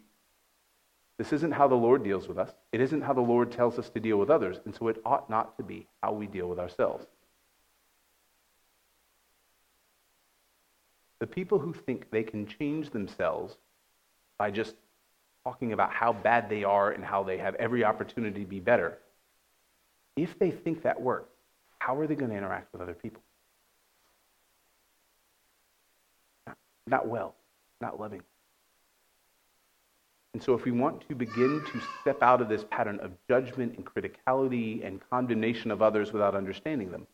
This 1.19 1.33
isn't 1.33 1.53
how 1.53 1.67
the 1.67 1.75
Lord 1.75 2.05
deals 2.05 2.29
with 2.29 2.39
us. 2.39 2.53
It 2.73 2.81
isn't 2.81 3.01
how 3.01 3.15
the 3.15 3.23
Lord 3.23 3.51
tells 3.51 3.79
us 3.79 3.89
to 3.91 4.01
deal 4.01 4.19
with 4.19 4.29
others, 4.29 4.59
and 4.65 4.75
so 4.75 4.89
it 4.89 5.01
ought 5.05 5.31
not 5.31 5.57
to 5.57 5.63
be 5.63 5.87
how 6.03 6.13
we 6.13 6.27
deal 6.27 6.47
with 6.47 6.59
ourselves. 6.59 7.07
The 11.19 11.27
people 11.27 11.59
who 11.59 11.73
think 11.73 12.11
they 12.11 12.23
can 12.23 12.47
change 12.47 12.91
themselves 12.91 13.57
by 14.37 14.51
just 14.51 14.75
talking 15.45 15.73
about 15.73 15.93
how 15.93 16.13
bad 16.13 16.51
they 16.51 16.65
are 16.65 16.91
and 16.91 17.03
how 17.03 17.23
they 17.23 17.39
have 17.39 17.55
every 17.55 17.85
opportunity 17.85 18.41
to 18.41 18.47
be 18.47 18.61
better, 18.61 18.99
if 20.15 20.39
they 20.39 20.51
think 20.51 20.83
that 20.83 21.01
works, 21.01 21.31
how 21.79 21.99
are 21.99 22.07
they 22.07 22.15
going 22.15 22.31
to 22.31 22.37
interact 22.37 22.71
with 22.73 22.83
other 22.83 22.95
people? 22.95 23.23
Not, 26.87 27.09
well, 27.09 27.35
not 27.81 28.01
loving. 28.01 28.23
And 30.37 30.43
so, 30.43 30.53
if 30.53 30.65
we 30.65 30.71
want 30.71 31.09
to 31.09 31.15
begin 31.15 31.63
to 31.73 31.81
step 32.03 32.23
out 32.23 32.43
of 32.43 32.49
this 32.51 32.63
pattern 32.71 33.01
of 33.01 33.13
judgment 33.27 33.75
and 33.77 33.87
criticality 33.87 34.87
and 34.87 35.01
condemnation 35.09 35.71
of 35.71 35.81
others 35.81 36.13
without 36.13 36.35
understanding 36.35 36.91
them, 36.91 37.07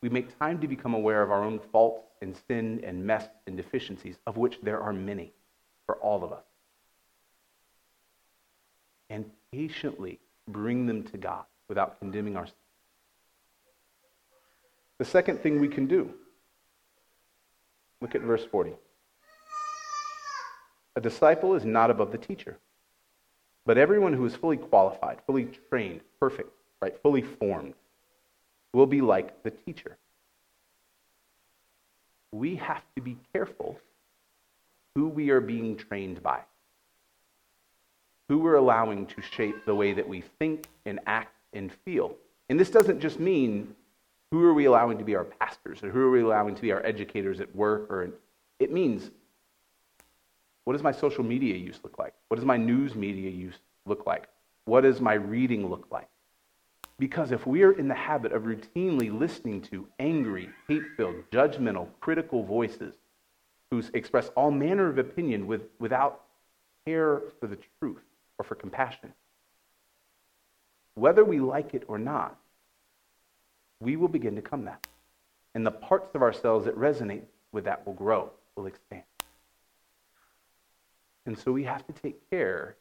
we 0.00 0.08
make 0.08 0.38
time 0.38 0.58
to 0.60 0.66
become 0.66 0.94
aware 0.94 1.22
of 1.22 1.30
our 1.30 1.44
own 1.44 1.60
faults 1.70 2.08
and 2.22 2.34
sin 2.48 2.80
and 2.84 3.04
mess 3.04 3.28
and 3.46 3.56
deficiencies, 3.56 4.16
of 4.26 4.38
which 4.38 4.58
there 4.62 4.80
are 4.80 4.94
many 4.94 5.32
for 5.84 5.96
all 5.96 6.24
of 6.24 6.32
us, 6.32 6.44
and 9.10 9.24
patiently 9.52 10.18
bring 10.46 10.86
them 10.86 11.02
to 11.02 11.18
God 11.18 11.44
without 11.68 11.98
condemning 12.00 12.36
ourselves. 12.36 12.54
The 14.96 15.04
second 15.04 15.42
thing 15.42 15.60
we 15.60 15.68
can 15.68 15.86
do, 15.86 16.14
look 18.00 18.14
at 18.14 18.22
verse 18.22 18.44
40. 18.44 18.72
A 20.98 21.00
disciple 21.00 21.54
is 21.54 21.64
not 21.64 21.92
above 21.92 22.10
the 22.10 22.18
teacher, 22.18 22.58
but 23.64 23.78
everyone 23.78 24.14
who 24.14 24.26
is 24.26 24.34
fully 24.34 24.56
qualified, 24.56 25.20
fully 25.28 25.48
trained, 25.70 26.00
perfect, 26.18 26.50
right, 26.82 27.00
fully 27.00 27.22
formed, 27.22 27.74
will 28.72 28.84
be 28.84 29.00
like 29.00 29.44
the 29.44 29.52
teacher. 29.52 29.96
We 32.32 32.56
have 32.56 32.82
to 32.96 33.00
be 33.00 33.16
careful 33.32 33.78
who 34.96 35.06
we 35.06 35.30
are 35.30 35.40
being 35.40 35.76
trained 35.76 36.20
by, 36.20 36.40
who 38.28 38.40
we're 38.40 38.56
allowing 38.56 39.06
to 39.06 39.22
shape 39.22 39.66
the 39.66 39.76
way 39.76 39.92
that 39.92 40.08
we 40.08 40.24
think 40.40 40.66
and 40.84 40.98
act 41.06 41.36
and 41.52 41.72
feel. 41.84 42.16
And 42.48 42.58
this 42.58 42.70
doesn't 42.70 42.98
just 42.98 43.20
mean 43.20 43.72
who 44.32 44.42
are 44.42 44.52
we 44.52 44.64
allowing 44.64 44.98
to 44.98 45.04
be 45.04 45.14
our 45.14 45.22
pastors 45.22 45.80
or 45.84 45.90
who 45.90 46.00
are 46.00 46.10
we 46.10 46.22
allowing 46.22 46.56
to 46.56 46.62
be 46.62 46.72
our 46.72 46.84
educators 46.84 47.38
at 47.40 47.54
work 47.54 47.88
or 47.88 48.10
it 48.58 48.72
means 48.72 49.12
what 50.68 50.74
does 50.74 50.82
my 50.82 50.92
social 50.92 51.24
media 51.24 51.56
use 51.56 51.80
look 51.82 51.98
like? 51.98 52.12
What 52.28 52.36
does 52.36 52.44
my 52.44 52.58
news 52.58 52.94
media 52.94 53.30
use 53.30 53.54
look 53.86 54.04
like? 54.06 54.28
What 54.66 54.82
does 54.82 55.00
my 55.00 55.14
reading 55.14 55.66
look 55.66 55.86
like? 55.90 56.10
Because 56.98 57.32
if 57.32 57.46
we 57.46 57.62
are 57.62 57.72
in 57.72 57.88
the 57.88 57.94
habit 57.94 58.32
of 58.32 58.42
routinely 58.42 59.10
listening 59.10 59.62
to 59.62 59.88
angry, 59.98 60.50
hate 60.68 60.82
filled, 60.94 61.24
judgmental, 61.32 61.88
critical 62.00 62.42
voices 62.42 62.92
who 63.70 63.82
express 63.94 64.28
all 64.36 64.50
manner 64.50 64.90
of 64.90 64.98
opinion 64.98 65.46
with, 65.46 65.62
without 65.78 66.24
care 66.84 67.22
for 67.40 67.46
the 67.46 67.56
truth 67.80 68.04
or 68.38 68.44
for 68.44 68.54
compassion, 68.54 69.14
whether 70.96 71.24
we 71.24 71.40
like 71.40 71.72
it 71.72 71.84
or 71.88 71.98
not, 71.98 72.36
we 73.80 73.96
will 73.96 74.08
begin 74.08 74.36
to 74.36 74.42
come 74.42 74.66
that. 74.66 74.86
And 75.54 75.64
the 75.64 75.70
parts 75.70 76.14
of 76.14 76.20
ourselves 76.20 76.66
that 76.66 76.76
resonate 76.76 77.22
with 77.52 77.64
that 77.64 77.86
will 77.86 77.94
grow, 77.94 78.32
will 78.54 78.66
expand. 78.66 79.04
And 81.28 81.38
so 81.38 81.52
we 81.52 81.62
have 81.64 81.86
to 81.86 81.92
take 81.92 82.30
care 82.30 82.74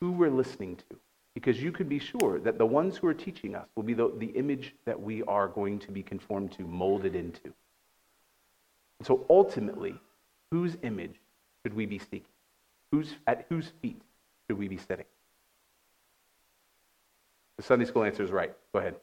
who 0.00 0.12
we're 0.12 0.30
listening 0.30 0.76
to. 0.76 0.96
Because 1.32 1.62
you 1.62 1.72
could 1.72 1.88
be 1.88 1.98
sure 1.98 2.38
that 2.40 2.58
the 2.58 2.66
ones 2.66 2.98
who 2.98 3.06
are 3.06 3.14
teaching 3.14 3.54
us 3.54 3.66
will 3.74 3.84
be 3.84 3.94
the, 3.94 4.12
the 4.18 4.26
image 4.26 4.74
that 4.84 5.00
we 5.00 5.22
are 5.22 5.48
going 5.48 5.78
to 5.78 5.90
be 5.90 6.02
conformed 6.02 6.52
to, 6.52 6.62
molded 6.62 7.14
into. 7.14 7.54
And 8.98 9.06
so 9.06 9.24
ultimately, 9.30 9.94
whose 10.50 10.76
image 10.82 11.14
should 11.62 11.72
we 11.72 11.86
be 11.86 11.98
seeking? 11.98 12.26
Who's, 12.92 13.14
at 13.26 13.46
whose 13.48 13.72
feet 13.80 14.02
should 14.46 14.58
we 14.58 14.68
be 14.68 14.76
sitting? 14.76 15.06
The 17.56 17.62
Sunday 17.62 17.86
school 17.86 18.04
answer 18.04 18.24
is 18.24 18.30
right. 18.30 18.54
Go 18.74 18.80
ahead. 18.80 18.96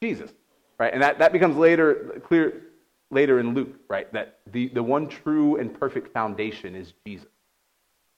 Jesus. 0.00 0.30
Right? 0.78 0.94
And 0.94 1.02
that, 1.02 1.18
that 1.18 1.32
becomes 1.32 1.58
later 1.58 2.18
clear 2.24 2.62
later 3.10 3.38
in 3.40 3.52
Luke, 3.52 3.74
right? 3.88 4.10
That 4.14 4.38
the, 4.52 4.68
the 4.68 4.82
one 4.82 5.06
true 5.06 5.56
and 5.56 5.78
perfect 5.78 6.12
foundation 6.14 6.74
is 6.74 6.94
Jesus. 7.06 7.28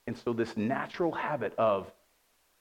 And 0.06 0.16
so, 0.16 0.32
this 0.32 0.56
natural 0.56 1.12
habit 1.12 1.54
of 1.58 1.90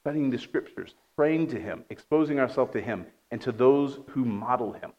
studying 0.02 0.30
the 0.30 0.38
scriptures, 0.38 0.96
praying 1.16 1.48
to 1.48 1.60
Him, 1.60 1.84
exposing 1.90 2.40
ourselves 2.40 2.74
to 2.74 2.82
Him, 2.82 3.06
and 3.32 3.42
to 3.42 3.52
those 3.52 4.00
who 4.10 4.26
model 4.26 4.74
Him 4.74 4.94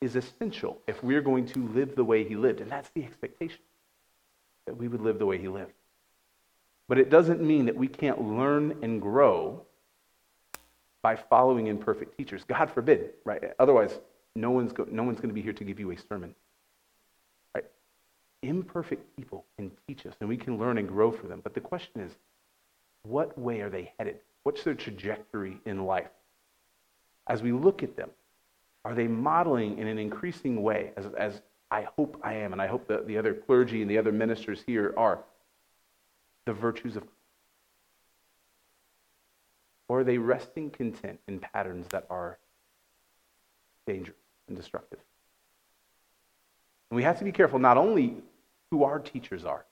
is 0.00 0.16
essential 0.16 0.80
if 0.86 1.02
we're 1.02 1.20
going 1.20 1.46
to 1.46 1.68
live 1.68 1.94
the 1.94 2.04
way 2.04 2.24
He 2.24 2.36
lived. 2.36 2.60
And 2.60 2.70
that's 2.70 2.90
the 2.90 3.04
expectation 3.04 3.60
that 4.66 4.76
we 4.76 4.88
would 4.88 5.00
live 5.00 5.18
the 5.18 5.26
way 5.26 5.38
He 5.38 5.48
lived. 5.48 5.72
But 6.88 6.98
it 6.98 7.10
doesn't 7.10 7.42
mean 7.42 7.66
that 7.66 7.76
we 7.76 7.88
can't 7.88 8.20
learn 8.20 8.78
and 8.82 9.00
grow 9.00 9.62
by 11.02 11.16
following 11.16 11.66
imperfect 11.66 12.16
teachers. 12.16 12.44
God 12.44 12.70
forbid, 12.70 13.10
right? 13.24 13.42
Otherwise, 13.58 13.98
no 14.34 14.50
one's, 14.50 14.72
go- 14.72 14.88
no 14.90 15.02
one's 15.02 15.18
going 15.18 15.30
to 15.30 15.34
be 15.34 15.42
here 15.42 15.52
to 15.52 15.64
give 15.64 15.78
you 15.78 15.90
a 15.90 15.96
sermon 15.96 16.34
imperfect 18.42 19.16
people 19.16 19.44
can 19.56 19.70
teach 19.86 20.06
us 20.06 20.14
and 20.20 20.28
we 20.28 20.36
can 20.36 20.58
learn 20.58 20.78
and 20.78 20.88
grow 20.88 21.10
from 21.10 21.28
them. 21.28 21.40
But 21.42 21.54
the 21.54 21.60
question 21.60 22.00
is, 22.00 22.12
what 23.02 23.38
way 23.38 23.60
are 23.60 23.70
they 23.70 23.92
headed? 23.98 24.18
What's 24.42 24.62
their 24.64 24.74
trajectory 24.74 25.60
in 25.64 25.84
life? 25.84 26.08
As 27.26 27.42
we 27.42 27.52
look 27.52 27.82
at 27.82 27.96
them, 27.96 28.10
are 28.84 28.94
they 28.94 29.06
modeling 29.06 29.78
in 29.78 29.86
an 29.86 29.98
increasing 29.98 30.62
way, 30.62 30.92
as, 30.96 31.06
as 31.18 31.42
I 31.70 31.86
hope 31.96 32.18
I 32.22 32.34
am, 32.34 32.52
and 32.52 32.62
I 32.62 32.66
hope 32.66 32.88
that 32.88 33.06
the 33.06 33.18
other 33.18 33.34
clergy 33.34 33.82
and 33.82 33.90
the 33.90 33.98
other 33.98 34.12
ministers 34.12 34.62
here 34.66 34.94
are, 34.96 35.18
the 36.46 36.52
virtues 36.54 36.96
of 36.96 37.04
or 39.88 40.00
are 40.00 40.04
they 40.04 40.18
resting 40.18 40.70
content 40.70 41.18
in 41.26 41.38
patterns 41.38 41.86
that 41.90 42.06
are 42.10 42.38
dangerous 43.86 44.18
and 44.46 44.56
destructive? 44.56 44.98
And 46.90 46.96
we 46.96 47.02
have 47.02 47.18
to 47.18 47.24
be 47.24 47.32
careful 47.32 47.58
not 47.58 47.78
only 47.78 48.16
who 48.70 48.84
our 48.84 48.98
teachers 48.98 49.44
are, 49.44 49.64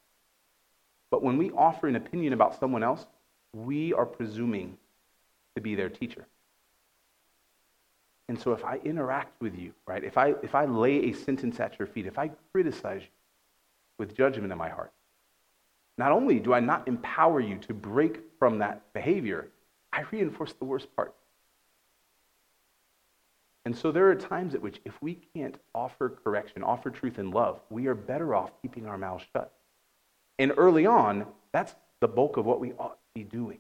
but 1.10 1.22
when 1.22 1.38
we 1.38 1.50
offer 1.52 1.86
an 1.86 1.96
opinion 1.96 2.32
about 2.32 2.58
someone 2.58 2.82
else, 2.82 3.06
we 3.52 3.92
are 3.92 4.06
presuming 4.06 4.76
to 5.54 5.60
be 5.60 5.74
their 5.74 5.88
teacher. 5.88 6.26
And 8.28 8.40
so 8.40 8.52
if 8.52 8.64
I 8.64 8.80
interact 8.84 9.40
with 9.40 9.56
you, 9.56 9.72
right, 9.86 10.02
if 10.02 10.18
I, 10.18 10.34
if 10.42 10.54
I 10.54 10.64
lay 10.64 11.10
a 11.10 11.12
sentence 11.12 11.60
at 11.60 11.78
your 11.78 11.86
feet, 11.86 12.06
if 12.06 12.18
I 12.18 12.30
criticize 12.52 13.02
you 13.02 13.08
with 13.98 14.16
judgment 14.16 14.52
in 14.52 14.58
my 14.58 14.68
heart, 14.68 14.92
not 15.96 16.12
only 16.12 16.40
do 16.40 16.52
I 16.52 16.60
not 16.60 16.88
empower 16.88 17.40
you 17.40 17.56
to 17.58 17.72
break 17.72 18.20
from 18.38 18.58
that 18.58 18.92
behavior, 18.92 19.48
I 19.92 20.04
reinforce 20.10 20.52
the 20.52 20.64
worst 20.64 20.94
part. 20.94 21.14
And 23.66 23.76
so 23.76 23.90
there 23.90 24.08
are 24.08 24.14
times 24.14 24.54
at 24.54 24.62
which, 24.62 24.80
if 24.85 25.02
we 25.02 25.14
can't 25.35 25.58
offer 25.75 26.08
correction, 26.08 26.62
offer 26.62 26.88
truth 26.88 27.18
and 27.18 27.35
love, 27.35 27.58
we 27.68 27.88
are 27.88 27.96
better 27.96 28.32
off 28.32 28.52
keeping 28.62 28.87
our 28.87 28.96
mouths 28.96 29.25
shut. 29.32 29.52
And 30.38 30.52
early 30.56 30.87
on, 30.87 31.26
that's 31.50 31.75
the 31.99 32.06
bulk 32.06 32.37
of 32.37 32.46
what 32.46 32.61
we 32.61 32.75
ought 32.75 32.92
to 32.92 33.12
be 33.12 33.25
doing. 33.25 33.58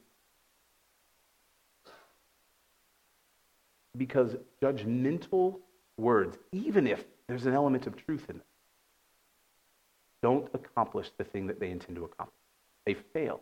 Because 3.96 4.36
judgmental 4.62 5.58
words, 5.96 6.38
even 6.52 6.86
if 6.86 7.04
there's 7.26 7.46
an 7.46 7.54
element 7.54 7.88
of 7.88 7.96
truth 7.96 8.26
in 8.28 8.36
them, 8.36 8.46
don't 10.22 10.48
accomplish 10.54 11.10
the 11.18 11.24
thing 11.24 11.48
that 11.48 11.58
they 11.58 11.72
intend 11.72 11.96
to 11.96 12.04
accomplish. 12.04 12.38
They 12.84 12.94
fail. 12.94 13.40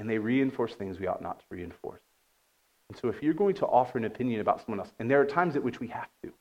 And 0.00 0.10
they 0.10 0.18
reinforce 0.18 0.74
things 0.74 0.98
we 0.98 1.06
ought 1.06 1.22
not 1.22 1.38
to 1.38 1.44
reinforce. 1.48 2.00
And 2.90 2.98
so 2.98 3.08
if 3.08 3.22
you're 3.22 3.34
going 3.34 3.54
to 3.54 3.66
offer 3.66 3.98
an 3.98 4.04
opinion 4.04 4.40
about 4.40 4.66
someone 4.66 4.80
else, 4.80 4.92
and 4.98 5.08
there 5.08 5.20
are 5.20 5.24
times 5.24 5.54
at 5.54 5.62
which 5.62 5.78
we 5.78 5.86
have 5.86 6.08
to, 6.24 6.32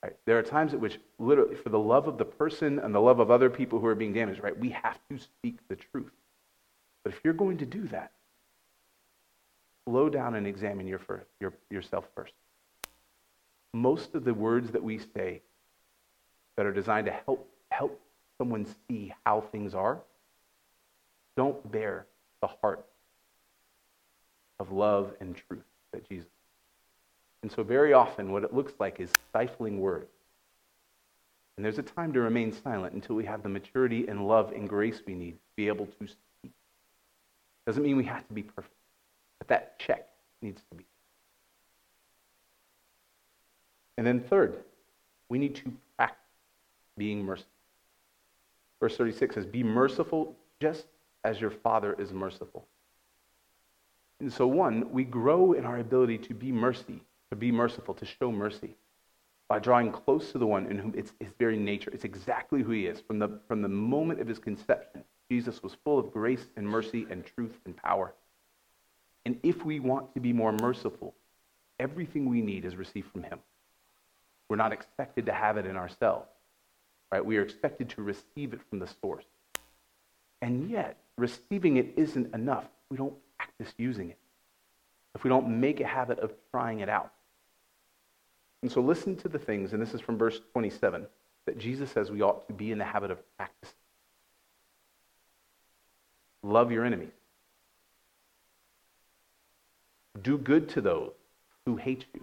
right? 0.00 0.14
There 0.24 0.38
are 0.38 0.42
times 0.42 0.72
at 0.72 0.78
which, 0.78 1.00
literally, 1.18 1.56
for 1.56 1.68
the 1.68 1.80
love 1.80 2.06
of 2.06 2.16
the 2.16 2.24
person 2.24 2.78
and 2.78 2.94
the 2.94 3.00
love 3.00 3.18
of 3.18 3.28
other 3.28 3.50
people 3.50 3.80
who 3.80 3.88
are 3.88 3.96
being 3.96 4.12
damaged, 4.12 4.40
right, 4.40 4.56
we 4.56 4.70
have 4.70 5.00
to 5.10 5.18
speak 5.18 5.56
the 5.66 5.74
truth. 5.74 6.12
But 7.02 7.12
if 7.12 7.20
you're 7.24 7.34
going 7.34 7.58
to 7.58 7.66
do 7.66 7.88
that, 7.88 8.12
slow 9.84 10.08
down 10.08 10.36
and 10.36 10.46
examine 10.46 10.86
your, 10.86 11.00
your, 11.40 11.52
yourself 11.70 12.06
first. 12.14 12.34
Most 13.74 14.14
of 14.14 14.22
the 14.22 14.34
words 14.34 14.70
that 14.70 14.84
we 14.84 15.00
say 15.12 15.42
that 16.54 16.66
are 16.66 16.72
designed 16.72 17.06
to 17.06 17.12
help, 17.26 17.48
help 17.70 18.00
someone 18.38 18.64
see 18.86 19.12
how 19.26 19.40
things 19.40 19.74
are 19.74 19.98
don't 21.36 21.72
bear 21.72 22.06
the 22.42 22.46
heart 22.46 22.86
of 24.62 24.70
love 24.72 25.12
and 25.20 25.36
truth 25.48 25.64
that 25.92 26.08
Jesus. 26.08 26.30
And 27.42 27.50
so, 27.50 27.64
very 27.64 27.92
often, 27.92 28.30
what 28.30 28.44
it 28.44 28.54
looks 28.54 28.72
like 28.78 29.00
is 29.00 29.10
stifling 29.28 29.80
words. 29.80 30.06
And 31.56 31.64
there's 31.64 31.78
a 31.78 31.82
time 31.82 32.12
to 32.12 32.20
remain 32.20 32.52
silent 32.52 32.94
until 32.94 33.16
we 33.16 33.24
have 33.26 33.42
the 33.42 33.48
maturity 33.48 34.06
and 34.06 34.26
love 34.26 34.52
and 34.52 34.68
grace 34.68 35.02
we 35.04 35.14
need 35.14 35.32
to 35.32 35.56
be 35.56 35.66
able 35.66 35.86
to 35.86 36.06
speak. 36.06 36.52
Doesn't 37.66 37.82
mean 37.82 37.96
we 37.96 38.04
have 38.04 38.26
to 38.28 38.32
be 38.32 38.44
perfect. 38.44 38.74
But 39.38 39.48
that 39.48 39.78
check 39.80 40.06
needs 40.40 40.62
to 40.70 40.76
be. 40.76 40.84
And 43.98 44.06
then, 44.06 44.20
third, 44.20 44.54
we 45.28 45.38
need 45.38 45.56
to 45.56 45.72
practice 45.96 46.16
being 46.96 47.24
merciful. 47.24 47.50
Verse 48.80 48.96
36 48.96 49.34
says, 49.34 49.46
Be 49.46 49.64
merciful 49.64 50.36
just 50.60 50.86
as 51.24 51.40
your 51.40 51.50
Father 51.50 51.94
is 51.98 52.12
merciful. 52.12 52.66
And 54.22 54.32
so, 54.32 54.46
one, 54.46 54.88
we 54.92 55.02
grow 55.02 55.52
in 55.52 55.64
our 55.64 55.78
ability 55.80 56.16
to 56.18 56.34
be 56.34 56.52
mercy, 56.52 57.02
to 57.30 57.36
be 57.36 57.50
merciful, 57.50 57.92
to 57.94 58.06
show 58.06 58.30
mercy 58.30 58.76
by 59.48 59.58
drawing 59.58 59.90
close 59.90 60.30
to 60.30 60.38
the 60.38 60.46
one 60.46 60.70
in 60.70 60.78
whom 60.78 60.94
it's 60.96 61.12
his 61.18 61.32
very 61.40 61.58
nature. 61.58 61.90
It's 61.92 62.04
exactly 62.04 62.62
who 62.62 62.70
he 62.70 62.86
is. 62.86 63.00
From 63.00 63.18
the, 63.18 63.40
from 63.48 63.62
the 63.62 63.68
moment 63.68 64.20
of 64.20 64.28
his 64.28 64.38
conception, 64.38 65.02
Jesus 65.28 65.60
was 65.60 65.76
full 65.82 65.98
of 65.98 66.12
grace 66.12 66.46
and 66.56 66.64
mercy 66.64 67.04
and 67.10 67.26
truth 67.26 67.58
and 67.66 67.76
power. 67.76 68.14
And 69.26 69.40
if 69.42 69.64
we 69.64 69.80
want 69.80 70.14
to 70.14 70.20
be 70.20 70.32
more 70.32 70.52
merciful, 70.52 71.14
everything 71.80 72.26
we 72.30 72.42
need 72.42 72.64
is 72.64 72.76
received 72.76 73.10
from 73.10 73.24
him. 73.24 73.40
We're 74.48 74.54
not 74.54 74.72
expected 74.72 75.26
to 75.26 75.32
have 75.32 75.56
it 75.56 75.66
in 75.66 75.76
ourselves, 75.76 76.28
right? 77.10 77.26
We 77.26 77.38
are 77.38 77.42
expected 77.42 77.88
to 77.90 78.02
receive 78.02 78.52
it 78.52 78.60
from 78.70 78.78
the 78.78 78.88
source. 79.00 79.24
And 80.40 80.70
yet, 80.70 80.96
receiving 81.18 81.76
it 81.76 81.94
isn't 81.96 82.32
enough. 82.32 82.68
We 82.88 82.96
don't 82.96 83.14
practice 83.42 83.74
using 83.76 84.10
it. 84.10 84.18
If 85.14 85.24
we 85.24 85.28
don't 85.28 85.60
make 85.60 85.80
a 85.80 85.86
habit 85.86 86.18
of 86.20 86.32
trying 86.50 86.80
it 86.80 86.88
out. 86.88 87.12
And 88.62 88.70
so 88.70 88.80
listen 88.80 89.16
to 89.16 89.28
the 89.28 89.38
things, 89.38 89.72
and 89.72 89.82
this 89.82 89.94
is 89.94 90.00
from 90.00 90.16
verse 90.16 90.40
27, 90.52 91.06
that 91.46 91.58
Jesus 91.58 91.90
says 91.90 92.10
we 92.10 92.22
ought 92.22 92.46
to 92.46 92.52
be 92.52 92.70
in 92.70 92.78
the 92.78 92.84
habit 92.84 93.10
of 93.10 93.18
practicing. 93.36 93.74
Love 96.42 96.70
your 96.70 96.84
enemies. 96.84 97.10
Do 100.22 100.38
good 100.38 100.68
to 100.70 100.80
those 100.80 101.12
who 101.66 101.76
hate 101.76 102.04
you. 102.14 102.22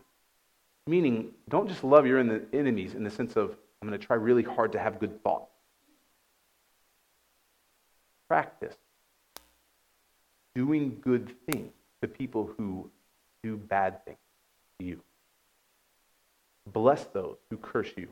Meaning, 0.88 1.32
don't 1.50 1.68
just 1.68 1.84
love 1.84 2.08
your 2.08 2.20
enemies 2.20 2.96
in 2.96 3.04
the 3.04 3.12
sense 3.12 3.36
of, 3.36 3.56
I'm 3.82 3.88
going 3.88 4.00
to 4.00 4.06
try 4.06 4.16
really 4.16 4.44
hard 4.44 4.72
to 4.72 4.80
have 4.80 5.00
good 5.00 5.22
thoughts. 5.24 5.52
Practice 8.28 8.76
doing 10.56 10.98
good 11.02 11.36
things 11.46 11.72
to 12.02 12.08
people 12.08 12.50
who 12.58 12.90
do 13.44 13.58
bad 13.58 14.04
things 14.06 14.18
to 14.80 14.86
you. 14.86 15.02
Bless 16.68 17.06
those 17.06 17.38
who 17.50 17.58
curse 17.58 17.92
you. 17.96 18.10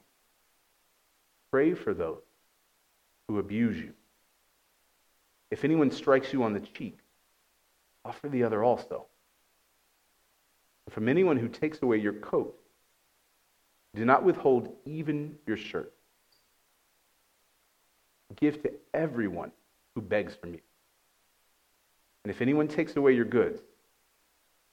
Pray 1.52 1.74
for 1.74 1.94
those 1.94 2.22
who 3.28 3.40
abuse 3.40 3.78
you. 3.78 3.94
If 5.52 5.64
anyone 5.64 5.92
strikes 5.92 6.34
you 6.34 6.44
on 6.44 6.54
the 6.54 6.60
cheek, 6.60 6.98
offer 8.04 8.28
the 8.30 8.44
other 8.44 8.64
also. 8.64 9.06
From 10.90 11.10
anyone 11.10 11.38
who 11.38 11.48
takes 11.48 11.82
away 11.82 11.98
your 11.98 12.14
coat, 12.14 12.58
do 13.96 14.06
not 14.06 14.24
withhold 14.24 14.74
even 14.86 15.36
your 15.46 15.58
shirt. 15.58 15.94
Give 18.36 18.62
to 18.64 18.72
everyone 18.94 19.52
who 19.96 20.02
begs 20.02 20.36
from 20.36 20.54
you. 20.54 20.60
And 22.28 22.36
if 22.36 22.42
anyone 22.42 22.68
takes 22.68 22.98
away 22.98 23.14
your 23.14 23.24
goods, 23.24 23.62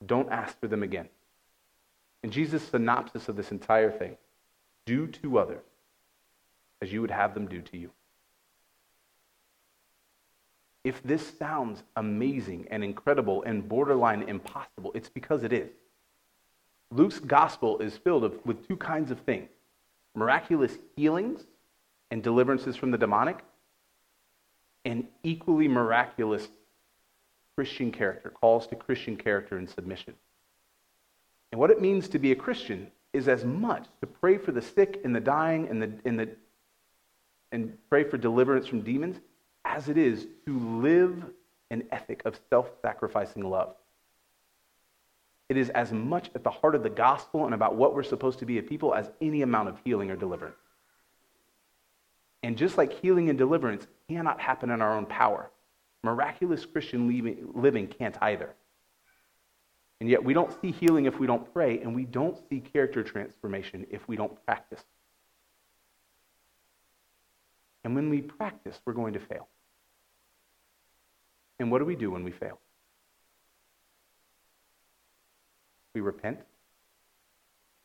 don't 0.07 0.29
ask 0.33 0.59
for 0.59 0.67
them 0.67 0.83
again. 0.83 1.09
And 2.25 2.33
Jesus' 2.33 2.67
synopsis 2.67 3.29
of 3.29 3.37
this 3.37 3.53
entire 3.53 3.93
thing 3.93 4.17
do 4.87 5.07
to 5.07 5.39
others 5.39 5.63
as 6.83 6.93
you 6.93 7.01
would 7.01 7.13
have 7.13 7.33
them 7.33 7.47
do 7.47 7.63
to 7.63 7.77
you. 7.79 7.93
If 10.83 11.01
this 11.05 11.33
sounds 11.39 11.85
amazing 11.95 12.67
and 12.73 12.83
incredible 12.83 13.45
and 13.45 13.69
borderline 13.69 14.23
impossible, 14.23 14.91
it's 14.93 15.09
because 15.09 15.45
it 15.45 15.53
is. 15.53 15.71
Luke's 16.91 17.21
gospel 17.21 17.79
is 17.79 17.97
filled 17.97 18.45
with 18.45 18.67
two 18.67 18.77
kinds 18.77 19.13
of 19.13 19.21
things 19.21 19.49
miraculous 20.17 20.77
healings 20.97 21.45
and 22.11 22.21
deliverances 22.21 22.75
from 22.75 22.91
the 22.91 22.99
demonic, 22.99 23.45
and 24.85 25.07
equally 25.23 25.69
miraculous 25.69 26.49
Christian 27.57 27.93
character, 27.93 28.31
calls 28.31 28.67
to 28.69 28.77
Christian 28.77 29.17
character 29.17 29.57
and 29.57 29.69
submission. 29.69 30.15
And 31.53 31.61
what 31.61 31.71
it 31.71 31.81
means 31.81 32.09
to 32.09 32.19
be 32.19 32.33
a 32.33 32.37
Christian 32.37 32.89
is 33.13 33.29
as 33.29 33.45
much 33.45 33.87
to 34.01 34.07
pray 34.07 34.39
for 34.39 34.53
the 34.53 34.61
sick 34.61 35.01
and 35.05 35.15
the 35.15 35.21
dying 35.21 35.69
and, 35.69 35.81
the, 35.81 35.93
and, 36.05 36.19
the, 36.19 36.29
and 37.53 37.79
pray 37.89 38.05
for 38.05 38.19
deliverance 38.19 38.67
from 38.67 38.81
demons 38.81 39.21
as 39.65 39.89
it 39.89 39.97
is 39.97 40.27
to 40.47 40.59
live 40.81 41.25
an 41.71 41.85
ethic 41.91 42.23
of 42.25 42.39
self 42.51 42.71
sacrificing 42.83 43.49
love. 43.49 43.75
It 45.49 45.57
is 45.57 45.71
as 45.71 45.93
much 45.93 46.31
at 46.35 46.43
the 46.43 46.51
heart 46.51 46.75
of 46.75 46.83
the 46.83 46.91
gospel 46.91 47.45
and 47.45 47.55
about 47.55 47.77
what 47.77 47.95
we're 47.95 48.03
supposed 48.03 48.39
to 48.41 48.47
be 48.47 48.59
a 48.59 48.63
people 48.63 48.95
as 48.95 49.11
any 49.21 49.43
amount 49.43 49.69
of 49.69 49.79
healing 49.85 50.11
or 50.11 50.17
deliverance. 50.17 50.57
And 52.43 52.57
just 52.57 52.77
like 52.77 53.01
healing 53.01 53.29
and 53.29 53.39
deliverance 53.39 53.87
cannot 54.09 54.41
happen 54.41 54.71
in 54.71 54.83
our 54.83 54.97
own 54.97 55.07
power, 55.07 55.51
miraculous 56.05 56.65
Christian 56.67 57.51
living 57.55 57.89
can't 57.89 58.17
either. 58.21 58.55
And 60.01 60.09
yet 60.09 60.23
we 60.23 60.35
don't 60.35 60.55
see 60.61 60.71
healing 60.71 61.07
if 61.07 61.19
we 61.19 61.27
don't 61.27 61.53
pray, 61.53 61.81
and 61.81 61.95
we 61.95 62.05
don't 62.05 62.37
see 62.49 62.61
character 62.61 63.03
transformation 63.03 63.87
if 63.91 64.07
we 64.07 64.17
don't 64.17 64.45
practice. 64.45 64.85
And 67.85 67.95
when 67.95 68.11
we 68.11 68.21
practice, 68.21 68.79
we're 68.85 68.93
going 68.93 69.15
to 69.15 69.21
fail. 69.21 69.49
And 71.59 71.71
what 71.71 71.79
do 71.79 71.85
we 71.85 71.97
do 71.97 72.11
when 72.11 72.25
we 72.25 72.33
fail? 72.33 72.59
We 75.95 76.01
repent. 76.01 76.41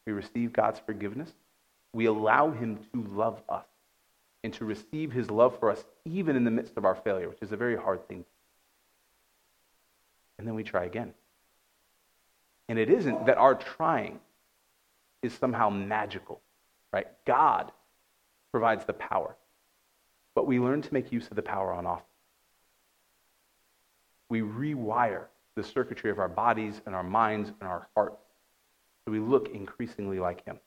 We 0.06 0.14
receive 0.14 0.52
God's 0.52 0.80
forgiveness. 0.86 1.32
We 1.94 2.06
allow 2.06 2.52
Him 2.52 2.80
to 2.94 3.04
love 3.04 3.42
us 3.48 3.66
and 4.44 4.54
to 4.54 4.66
receive 4.66 5.12
his 5.12 5.30
love 5.30 5.60
for 5.60 5.70
us 5.70 5.84
even 6.06 6.36
in 6.36 6.44
the 6.44 6.52
midst 6.52 6.78
of 6.78 6.86
our 6.86 6.96
failure, 6.96 7.30
which 7.30 7.42
is 7.42 7.52
a 7.52 7.58
very 7.58 7.76
hard 7.76 8.08
thing. 8.08 8.26
And 10.38 10.48
then 10.48 10.56
we 10.56 10.64
try 10.64 10.86
again. 10.86 11.14
And 12.70 12.80
it 12.80 12.90
isn't 12.90 13.26
that 13.26 13.38
our 13.38 13.56
trying 13.56 14.20
is 15.22 15.34
somehow 15.34 15.70
magical, 15.70 16.40
right? 16.94 17.08
God 17.26 17.72
provides 18.52 18.86
the 18.86 18.94
power. 18.94 19.36
But 20.36 20.48
we 20.48 20.60
learn 20.60 20.82
to 20.82 20.94
make 20.94 21.12
use 21.12 21.28
of 21.28 21.36
the 21.36 21.42
power 21.42 21.74
on 21.74 21.86
offer. 21.86 22.04
We 24.30 24.42
rewire 24.42 25.26
the 25.56 25.64
circuitry 25.64 26.12
of 26.12 26.20
our 26.20 26.30
bodies 26.30 26.80
and 26.86 26.96
our 26.96 27.04
minds 27.04 27.52
and 27.60 27.68
our 27.68 27.88
hearts 27.96 28.22
so 29.10 29.12
we 29.12 29.20
look 29.20 29.50
increasingly 29.50 30.20
like 30.20 30.46
Him. 30.46 30.60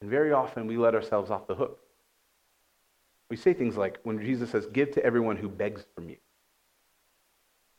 And 0.00 0.10
very 0.10 0.32
often 0.32 0.66
we 0.66 0.76
let 0.76 0.94
ourselves 0.94 1.30
off 1.30 1.46
the 1.46 1.54
hook. 1.54 1.80
We 3.30 3.36
say 3.36 3.52
things 3.52 3.76
like, 3.76 3.98
when 4.04 4.20
Jesus 4.20 4.50
says, 4.50 4.66
Give 4.66 4.90
to 4.92 5.04
everyone 5.04 5.36
who 5.36 5.48
begs 5.48 5.84
from 5.94 6.08
you. 6.08 6.16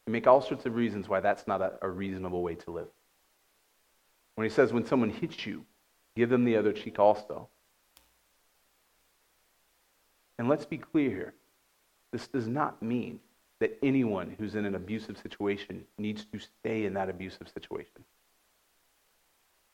We 0.05 0.13
make 0.13 0.27
all 0.27 0.41
sorts 0.41 0.65
of 0.65 0.75
reasons 0.75 1.07
why 1.07 1.19
that's 1.19 1.47
not 1.47 1.61
a, 1.61 1.73
a 1.81 1.89
reasonable 1.89 2.43
way 2.43 2.55
to 2.55 2.71
live. 2.71 2.87
When 4.35 4.47
he 4.47 4.53
says, 4.53 4.73
When 4.73 4.85
someone 4.85 5.09
hits 5.09 5.45
you, 5.45 5.65
give 6.15 6.29
them 6.29 6.45
the 6.45 6.57
other 6.57 6.73
cheek 6.73 6.99
also. 6.99 7.49
And 10.37 10.47
let's 10.47 10.65
be 10.65 10.77
clear 10.77 11.09
here 11.09 11.33
this 12.11 12.27
does 12.27 12.47
not 12.47 12.81
mean 12.81 13.19
that 13.59 13.77
anyone 13.83 14.35
who's 14.39 14.55
in 14.55 14.65
an 14.65 14.75
abusive 14.75 15.17
situation 15.17 15.83
needs 15.97 16.25
to 16.31 16.39
stay 16.39 16.85
in 16.85 16.93
that 16.93 17.09
abusive 17.09 17.49
situation. 17.49 18.03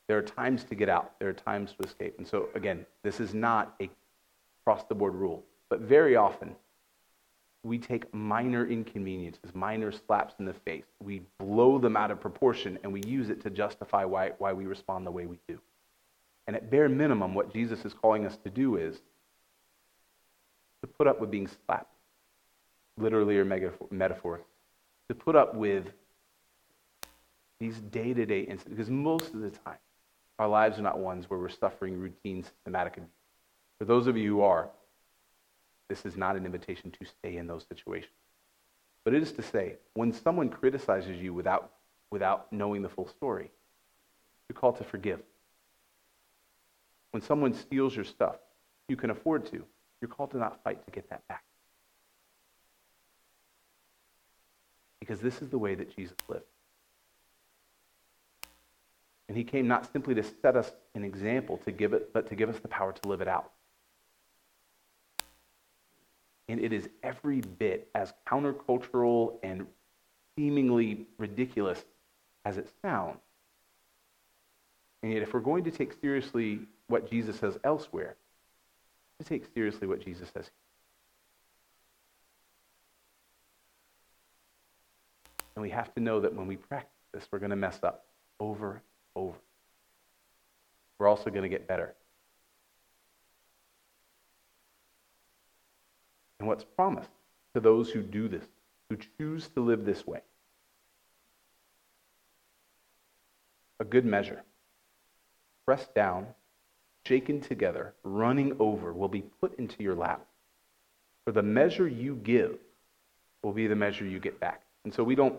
There 0.07 0.17
are 0.17 0.21
times 0.21 0.63
to 0.65 0.75
get 0.75 0.89
out, 0.89 1.17
there 1.19 1.29
are 1.29 1.33
times 1.33 1.73
to 1.73 1.87
escape. 1.87 2.15
And 2.17 2.27
so, 2.27 2.49
again, 2.53 2.85
this 3.03 3.19
is 3.19 3.33
not 3.33 3.75
a 3.81 3.89
cross 4.63 4.83
the 4.83 4.95
board 4.95 5.15
rule. 5.15 5.43
But 5.69 5.81
very 5.81 6.15
often, 6.15 6.55
we 7.63 7.79
take 7.79 8.13
minor 8.13 8.67
inconveniences, 8.67 9.55
minor 9.55 9.91
slaps 9.91 10.35
in 10.37 10.45
the 10.45 10.53
face, 10.53 10.85
we 11.03 11.21
blow 11.39 11.79
them 11.79 11.97
out 11.97 12.11
of 12.11 12.19
proportion, 12.19 12.77
and 12.83 12.93
we 12.93 13.01
use 13.07 13.29
it 13.29 13.41
to 13.41 13.49
justify 13.49 14.05
why, 14.05 14.33
why 14.37 14.53
we 14.53 14.67
respond 14.67 15.07
the 15.07 15.11
way 15.11 15.25
we 15.25 15.39
do. 15.47 15.59
And 16.45 16.55
at 16.55 16.69
bare 16.69 16.87
minimum, 16.87 17.33
what 17.33 17.51
Jesus 17.51 17.83
is 17.83 17.93
calling 17.93 18.27
us 18.27 18.37
to 18.43 18.51
do 18.51 18.75
is 18.75 19.01
to 20.81 20.87
put 20.87 21.07
up 21.07 21.19
with 21.19 21.31
being 21.31 21.49
slapped, 21.65 21.95
literally 22.97 23.39
or 23.39 23.45
metaphorically, 23.45 24.45
to 25.09 25.15
put 25.15 25.35
up 25.35 25.55
with 25.55 25.85
these 27.59 27.79
day 27.79 28.13
to 28.13 28.25
day 28.27 28.41
incidents, 28.41 28.69
because 28.69 28.91
most 28.91 29.33
of 29.33 29.39
the 29.39 29.49
time, 29.49 29.77
our 30.37 30.47
lives 30.47 30.77
are 30.77 30.83
not 30.83 30.99
ones 30.99 31.29
where 31.29 31.39
we're 31.39 31.49
suffering 31.49 31.99
routine 31.99 32.43
systematic 32.43 32.97
abuse. 32.97 33.09
For 33.79 33.85
those 33.85 34.07
of 34.07 34.17
you 34.17 34.35
who 34.35 34.41
are, 34.41 34.69
this 35.87 36.05
is 36.05 36.17
not 36.17 36.35
an 36.35 36.45
invitation 36.45 36.91
to 36.91 37.05
stay 37.05 37.37
in 37.37 37.47
those 37.47 37.65
situations. 37.67 38.11
But 39.03 39.13
it 39.13 39.21
is 39.21 39.31
to 39.33 39.43
say, 39.43 39.75
when 39.93 40.11
someone 40.11 40.49
criticizes 40.49 41.21
you 41.21 41.33
without, 41.33 41.71
without 42.09 42.51
knowing 42.51 42.81
the 42.81 42.89
full 42.89 43.07
story, 43.07 43.51
you're 44.49 44.59
called 44.59 44.77
to 44.77 44.83
forgive. 44.83 45.21
When 47.11 47.21
someone 47.21 47.53
steals 47.53 47.95
your 47.95 48.05
stuff, 48.05 48.35
you 48.87 48.95
can 48.95 49.09
afford 49.09 49.45
to. 49.47 49.63
You're 50.01 50.09
called 50.09 50.31
to 50.31 50.37
not 50.37 50.63
fight 50.63 50.83
to 50.85 50.91
get 50.91 51.09
that 51.09 51.27
back. 51.27 51.43
Because 54.99 55.19
this 55.19 55.41
is 55.41 55.49
the 55.49 55.57
way 55.57 55.75
that 55.75 55.95
Jesus 55.95 56.17
lived. 56.27 56.45
And 59.27 59.37
he 59.37 59.43
came 59.43 59.67
not 59.67 59.91
simply 59.91 60.13
to 60.15 60.23
set 60.23 60.55
us 60.55 60.71
an 60.93 61.03
example, 61.03 61.57
to 61.65 61.71
give 61.71 61.93
it, 61.93 62.13
but 62.13 62.29
to 62.29 62.35
give 62.35 62.49
us 62.49 62.59
the 62.59 62.67
power 62.67 62.93
to 62.93 63.07
live 63.07 63.21
it 63.21 63.27
out. 63.27 63.51
And 66.47 66.59
it 66.59 66.71
is 66.71 66.87
every 67.01 67.41
bit 67.41 67.89
as 67.95 68.13
countercultural 68.27 69.37
and 69.41 69.65
seemingly 70.35 71.07
ridiculous 71.17 71.83
as 72.43 72.57
it 72.57 72.69
sounds. 72.83 73.17
And 75.01 75.11
yet, 75.11 75.23
if 75.23 75.33
we're 75.33 75.39
going 75.39 75.63
to 75.63 75.71
take 75.71 75.93
seriously 76.01 76.59
what 76.87 77.09
Jesus 77.09 77.39
says 77.39 77.57
elsewhere, 77.63 78.15
to 79.19 79.25
take 79.25 79.45
seriously 79.53 79.87
what 79.87 80.03
Jesus 80.03 80.29
says. 80.29 80.49
And 85.55 85.63
we 85.63 85.69
have 85.69 85.93
to 85.95 86.01
know 86.01 86.19
that 86.19 86.33
when 86.35 86.47
we 86.47 86.57
practice 86.57 86.91
this, 87.13 87.27
we're 87.31 87.39
going 87.39 87.51
to 87.51 87.55
mess 87.55 87.79
up 87.81 88.05
over 88.39 88.71
and 88.71 88.81
over. 89.15 89.37
We're 90.97 91.07
also 91.07 91.29
going 91.29 91.43
to 91.43 91.49
get 91.49 91.67
better. 91.67 91.93
And 96.39 96.47
what's 96.47 96.63
promised 96.63 97.09
to 97.53 97.59
those 97.59 97.89
who 97.89 98.01
do 98.01 98.27
this, 98.27 98.45
who 98.89 98.97
choose 99.17 99.47
to 99.49 99.61
live 99.61 99.85
this 99.85 100.05
way? 100.05 100.21
A 103.79 103.85
good 103.85 104.05
measure, 104.05 104.43
pressed 105.65 105.93
down, 105.93 106.27
shaken 107.05 107.41
together, 107.41 107.93
running 108.03 108.55
over, 108.59 108.93
will 108.93 109.09
be 109.09 109.23
put 109.41 109.57
into 109.59 109.83
your 109.83 109.95
lap. 109.95 110.25
For 111.25 111.31
the 111.31 111.43
measure 111.43 111.87
you 111.87 112.15
give 112.15 112.57
will 113.41 113.53
be 113.53 113.67
the 113.67 113.75
measure 113.75 114.05
you 114.05 114.19
get 114.19 114.39
back. 114.39 114.61
And 114.83 114.93
so 114.93 115.03
we 115.03 115.15
don't, 115.15 115.33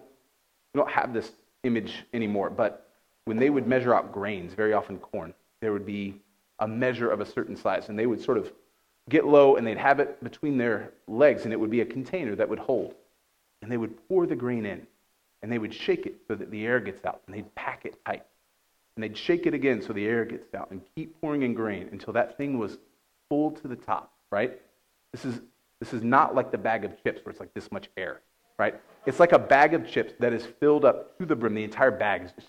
we 0.74 0.78
don't 0.78 0.90
have 0.90 1.14
this 1.14 1.30
image 1.62 2.04
anymore, 2.12 2.50
but 2.50 2.85
when 3.26 3.36
they 3.36 3.50
would 3.50 3.66
measure 3.66 3.94
out 3.94 4.12
grains, 4.12 4.54
very 4.54 4.72
often 4.72 4.98
corn, 4.98 5.34
there 5.60 5.72
would 5.72 5.84
be 5.84 6.22
a 6.60 6.66
measure 6.66 7.10
of 7.10 7.20
a 7.20 7.26
certain 7.26 7.56
size, 7.56 7.88
and 7.88 7.98
they 7.98 8.06
would 8.06 8.22
sort 8.22 8.38
of 8.38 8.50
get 9.10 9.26
low 9.26 9.56
and 9.56 9.66
they'd 9.66 9.76
have 9.76 10.00
it 10.00 10.22
between 10.24 10.56
their 10.56 10.92
legs, 11.06 11.44
and 11.44 11.52
it 11.52 11.60
would 11.60 11.70
be 11.70 11.80
a 11.80 11.84
container 11.84 12.34
that 12.34 12.48
would 12.48 12.58
hold. 12.58 12.94
And 13.60 13.70
they 13.70 13.76
would 13.76 14.08
pour 14.08 14.26
the 14.26 14.36
grain 14.36 14.64
in, 14.64 14.86
and 15.42 15.52
they 15.52 15.58
would 15.58 15.74
shake 15.74 16.06
it 16.06 16.20
so 16.28 16.34
that 16.36 16.50
the 16.50 16.64
air 16.64 16.80
gets 16.80 17.04
out, 17.04 17.20
and 17.26 17.34
they'd 17.34 17.52
pack 17.54 17.84
it 17.84 17.98
tight. 18.06 18.24
And 18.96 19.02
they'd 19.02 19.16
shake 19.16 19.46
it 19.46 19.54
again 19.54 19.82
so 19.82 19.92
the 19.92 20.06
air 20.06 20.24
gets 20.24 20.54
out, 20.54 20.70
and 20.70 20.80
keep 20.94 21.20
pouring 21.20 21.42
in 21.42 21.52
grain 21.52 21.88
until 21.90 22.12
that 22.12 22.36
thing 22.36 22.58
was 22.58 22.78
full 23.28 23.50
to 23.50 23.68
the 23.68 23.76
top, 23.76 24.12
right? 24.30 24.60
This 25.12 25.24
is, 25.24 25.40
this 25.80 25.92
is 25.92 26.02
not 26.02 26.34
like 26.36 26.52
the 26.52 26.58
bag 26.58 26.84
of 26.84 27.02
chips 27.02 27.24
where 27.24 27.32
it's 27.32 27.40
like 27.40 27.52
this 27.54 27.72
much 27.72 27.88
air, 27.96 28.20
right? 28.56 28.80
It's 29.04 29.18
like 29.18 29.32
a 29.32 29.38
bag 29.38 29.74
of 29.74 29.88
chips 29.88 30.14
that 30.20 30.32
is 30.32 30.46
filled 30.60 30.84
up 30.84 31.18
to 31.18 31.26
the 31.26 31.34
brim. 31.34 31.54
The 31.54 31.64
entire 31.64 31.90
bag 31.90 32.22
is 32.22 32.32
just 32.32 32.48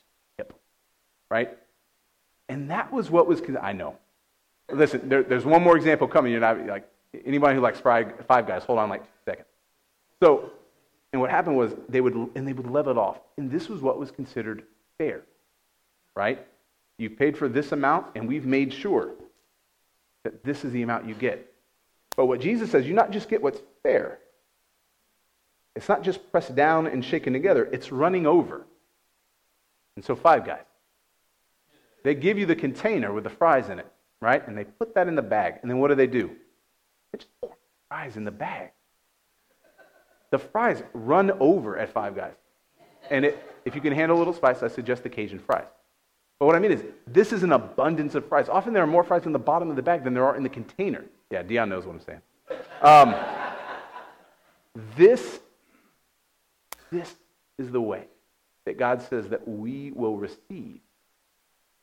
right? 1.30 1.58
And 2.50 2.72
that 2.72 2.92
was 2.92 3.10
what 3.10 3.28
was, 3.28 3.42
I 3.62 3.74
know, 3.74 3.98
Listen, 4.72 5.08
there, 5.08 5.24
there's 5.24 5.46
one 5.46 5.63
more 5.63 5.78
example 5.78 6.08
coming. 6.08 6.32
You're 6.32 6.42
not 6.42 6.66
like 6.66 6.88
anybody 7.26 7.56
who 7.56 7.62
likes 7.62 7.80
five, 7.80 8.28
guys. 8.28 8.63
Hold 8.63 8.80
on, 8.80 8.90
like 8.90 9.04
two 9.04 9.10
seconds. 9.26 9.48
So, 10.22 10.52
and 11.13 11.22
what 11.22 11.30
happened 11.30 11.56
was 11.56 11.74
they 11.88 12.02
would 12.02 12.13
and 12.36 12.48
they 12.48 12.54
would 12.54 12.70
level 12.70 12.92
it 12.92 12.98
off, 12.98 13.20
and 13.38 13.50
this 13.50 13.70
was 13.70 13.82
what 13.82 13.98
was 13.98 14.12
considered 14.12 14.63
fair, 14.98 15.22
right? 16.16 16.46
You 16.98 17.10
paid 17.10 17.38
for 17.38 17.48
this 17.48 17.72
amount, 17.72 18.08
and 18.16 18.28
we've 18.28 18.46
made 18.46 18.74
sure 18.74 19.12
that 20.24 20.44
this 20.44 20.66
is 20.66 20.74
the 20.74 20.82
amount 20.82 21.08
you 21.08 21.13
get. 21.13 21.54
But 22.18 22.26
what 22.26 22.42
Jesus 22.42 22.72
says, 22.72 22.88
you 22.88 22.94
not 22.94 23.12
just 23.12 23.30
get 23.30 23.42
what's 23.42 23.62
fair. 23.84 24.18
It's 25.76 25.88
not 25.88 26.02
just 26.02 26.32
pressed 26.32 26.56
down 26.56 26.88
and 26.88 27.06
shaken 27.06 27.32
together, 27.32 27.70
it's 27.72 27.92
running 27.92 28.26
over. 28.26 28.66
And 29.96 30.04
so, 30.04 30.16
five 30.16 30.46
guys. 30.46 30.67
They 32.08 32.15
give 32.15 32.38
you 32.38 32.46
the 32.46 32.56
container 32.56 33.12
with 33.12 33.26
the 33.26 33.30
fries 33.30 33.70
in 33.70 33.80
it 33.80 33.91
right? 34.22 34.48
And 34.48 34.58
they 34.58 34.63
put 34.63 34.96
that 34.96 35.08
in 35.08 35.15
the 35.15 35.22
bag. 35.22 35.56
And 35.62 35.70
then 35.70 35.80
what 35.80 35.89
do 35.89 35.96
they 35.96 36.08
do? 36.08 36.32
They 37.12 37.20
just 37.20 37.30
pour 37.41 37.56
fries 37.89 38.17
in 38.17 38.26
the 38.26 38.32
bag. 38.32 38.72
The 40.32 40.38
fries 40.38 40.84
run 40.93 41.32
over 41.39 41.78
at 41.78 41.89
Five 41.89 42.15
Guys. 42.15 42.34
And 43.10 43.26
it, 43.26 43.56
if 43.63 43.76
you 43.76 43.82
can 43.82 43.93
handle 43.93 44.17
a 44.17 44.20
little 44.20 44.34
spice, 44.34 44.63
I 44.63 44.67
suggest 44.67 45.04
the 45.04 45.10
Cajun 45.10 45.39
fries. 45.39 45.67
But 46.39 46.46
what 46.46 46.56
I 46.56 46.60
mean 46.60 46.72
is, 46.72 46.84
this 47.08 47.32
is 47.32 47.43
an 47.43 47.54
abundance 47.54 48.13
of 48.13 48.28
fries. 48.28 48.50
Often 48.50 48.74
there 48.74 48.84
are 48.84 48.88
more 48.88 49.04
fries 49.04 49.26
in 49.26 49.32
the 49.32 49.39
bottom 49.39 49.70
of 49.70 49.76
the 49.76 49.82
bag 49.82 50.04
than 50.04 50.13
there 50.13 50.26
are 50.26 50.36
in 50.36 50.43
the 50.43 50.50
container. 50.50 51.06
Yeah, 51.32 51.43
Dion 51.43 51.70
knows 51.70 51.86
what 51.86 51.96
I'm 51.96 52.02
saying. 52.02 52.22
Um, 52.82 53.15
this, 54.96 55.39
this 56.91 57.15
is 57.58 57.72
the 57.72 57.82
way 57.82 58.06
that 58.65 58.78
God 58.78 59.02
says 59.02 59.30
that 59.30 59.48
we 59.48 59.91
will 59.91 60.17
receive 60.17 60.80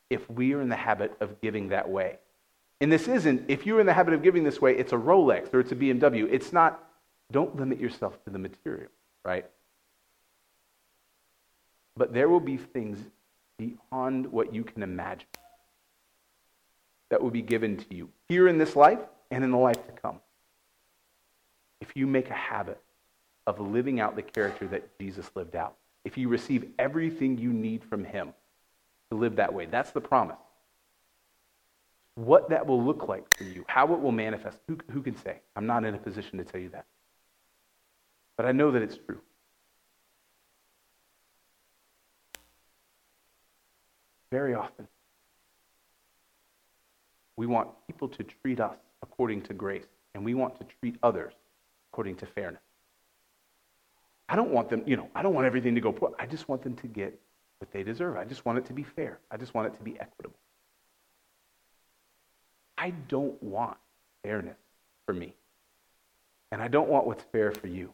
if 0.09 0.29
we 0.29 0.53
are 0.53 0.61
in 0.61 0.69
the 0.69 0.75
habit 0.75 1.15
of 1.19 1.41
giving 1.41 1.69
that 1.69 1.89
way. 1.89 2.17
And 2.81 2.91
this 2.91 3.07
isn't, 3.07 3.45
if 3.47 3.65
you're 3.65 3.79
in 3.79 3.85
the 3.85 3.93
habit 3.93 4.13
of 4.13 4.21
giving 4.21 4.43
this 4.43 4.61
way, 4.61 4.75
it's 4.75 4.91
a 4.91 4.97
Rolex 4.97 5.53
or 5.53 5.59
it's 5.61 5.71
a 5.71 5.75
BMW. 5.75 6.27
It's 6.31 6.51
not, 6.51 6.83
don't 7.31 7.55
limit 7.55 7.79
yourself 7.79 8.21
to 8.25 8.29
the 8.29 8.39
material, 8.39 8.89
right? 9.23 9.45
But 11.95 12.13
there 12.13 12.27
will 12.27 12.41
be 12.41 12.57
things 12.57 12.99
beyond 13.57 14.31
what 14.31 14.53
you 14.53 14.63
can 14.63 14.83
imagine 14.83 15.27
that 17.09 17.21
will 17.21 17.31
be 17.31 17.41
given 17.41 17.77
to 17.77 17.95
you 17.95 18.09
here 18.27 18.47
in 18.47 18.57
this 18.57 18.75
life 18.75 18.99
and 19.31 19.43
in 19.43 19.51
the 19.51 19.57
life 19.57 19.85
to 19.85 19.91
come. 19.93 20.19
If 21.79 21.91
you 21.95 22.07
make 22.07 22.29
a 22.29 22.33
habit 22.33 22.81
of 23.47 23.59
living 23.59 23.99
out 23.99 24.15
the 24.15 24.21
character 24.21 24.67
that 24.67 24.99
Jesus 24.99 25.29
lived 25.35 25.55
out, 25.55 25.75
if 26.03 26.17
you 26.17 26.27
receive 26.27 26.67
everything 26.77 27.37
you 27.37 27.53
need 27.53 27.83
from 27.83 28.03
him 28.03 28.33
to 29.11 29.17
live 29.17 29.35
that 29.37 29.53
way, 29.53 29.65
that's 29.65 29.91
the 29.91 30.01
promise. 30.01 30.37
What 32.15 32.49
that 32.49 32.65
will 32.65 32.83
look 32.83 33.07
like 33.07 33.29
for 33.37 33.43
you, 33.43 33.65
how 33.67 33.93
it 33.93 33.99
will 33.99 34.11
manifest, 34.11 34.57
who, 34.67 34.77
who 34.91 35.01
can 35.01 35.17
say? 35.17 35.41
I'm 35.55 35.65
not 35.65 35.83
in 35.83 35.93
a 35.93 35.97
position 35.97 36.37
to 36.37 36.45
tell 36.45 36.61
you 36.61 36.69
that. 36.69 36.85
But 38.37 38.45
I 38.45 38.51
know 38.51 38.71
that 38.71 38.81
it's 38.81 38.97
true. 38.97 39.19
Very 44.31 44.53
often, 44.53 44.87
we 47.37 47.45
want 47.45 47.69
people 47.87 48.07
to 48.09 48.23
treat 48.23 48.59
us 48.59 48.75
according 49.01 49.41
to 49.43 49.53
grace, 49.53 49.85
and 50.13 50.23
we 50.23 50.33
want 50.33 50.57
to 50.59 50.65
treat 50.79 50.97
others 51.03 51.33
according 51.91 52.15
to 52.17 52.25
fairness. 52.25 52.61
I 54.27 54.35
don't 54.35 54.51
want 54.51 54.69
them, 54.69 54.83
you 54.85 54.97
know, 54.97 55.09
I 55.13 55.21
don't 55.21 55.33
want 55.33 55.45
everything 55.45 55.75
to 55.75 55.81
go 55.81 55.91
poor. 55.91 56.13
I 56.17 56.25
just 56.25 56.49
want 56.49 56.63
them 56.63 56.75
to 56.77 56.87
get 56.87 57.19
they 57.71 57.83
deserve. 57.83 58.17
I 58.17 58.25
just 58.25 58.45
want 58.45 58.57
it 58.57 58.65
to 58.65 58.73
be 58.73 58.83
fair. 58.83 59.19
I 59.29 59.37
just 59.37 59.53
want 59.53 59.67
it 59.67 59.77
to 59.77 59.83
be 59.83 59.99
equitable. 59.99 60.37
I 62.77 62.91
don't 62.91 63.41
want 63.41 63.77
fairness 64.23 64.57
for 65.05 65.13
me. 65.13 65.33
And 66.51 66.61
I 66.61 66.67
don't 66.67 66.89
want 66.89 67.07
what's 67.07 67.23
fair 67.31 67.51
for 67.51 67.67
you. 67.67 67.93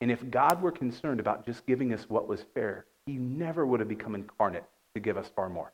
And 0.00 0.10
if 0.10 0.30
God 0.30 0.60
were 0.60 0.72
concerned 0.72 1.20
about 1.20 1.46
just 1.46 1.66
giving 1.66 1.92
us 1.92 2.08
what 2.08 2.28
was 2.28 2.44
fair, 2.54 2.84
he 3.06 3.14
never 3.14 3.64
would 3.64 3.80
have 3.80 3.88
become 3.88 4.14
incarnate 4.14 4.64
to 4.94 5.00
give 5.00 5.16
us 5.16 5.30
far 5.34 5.48
more. 5.48 5.72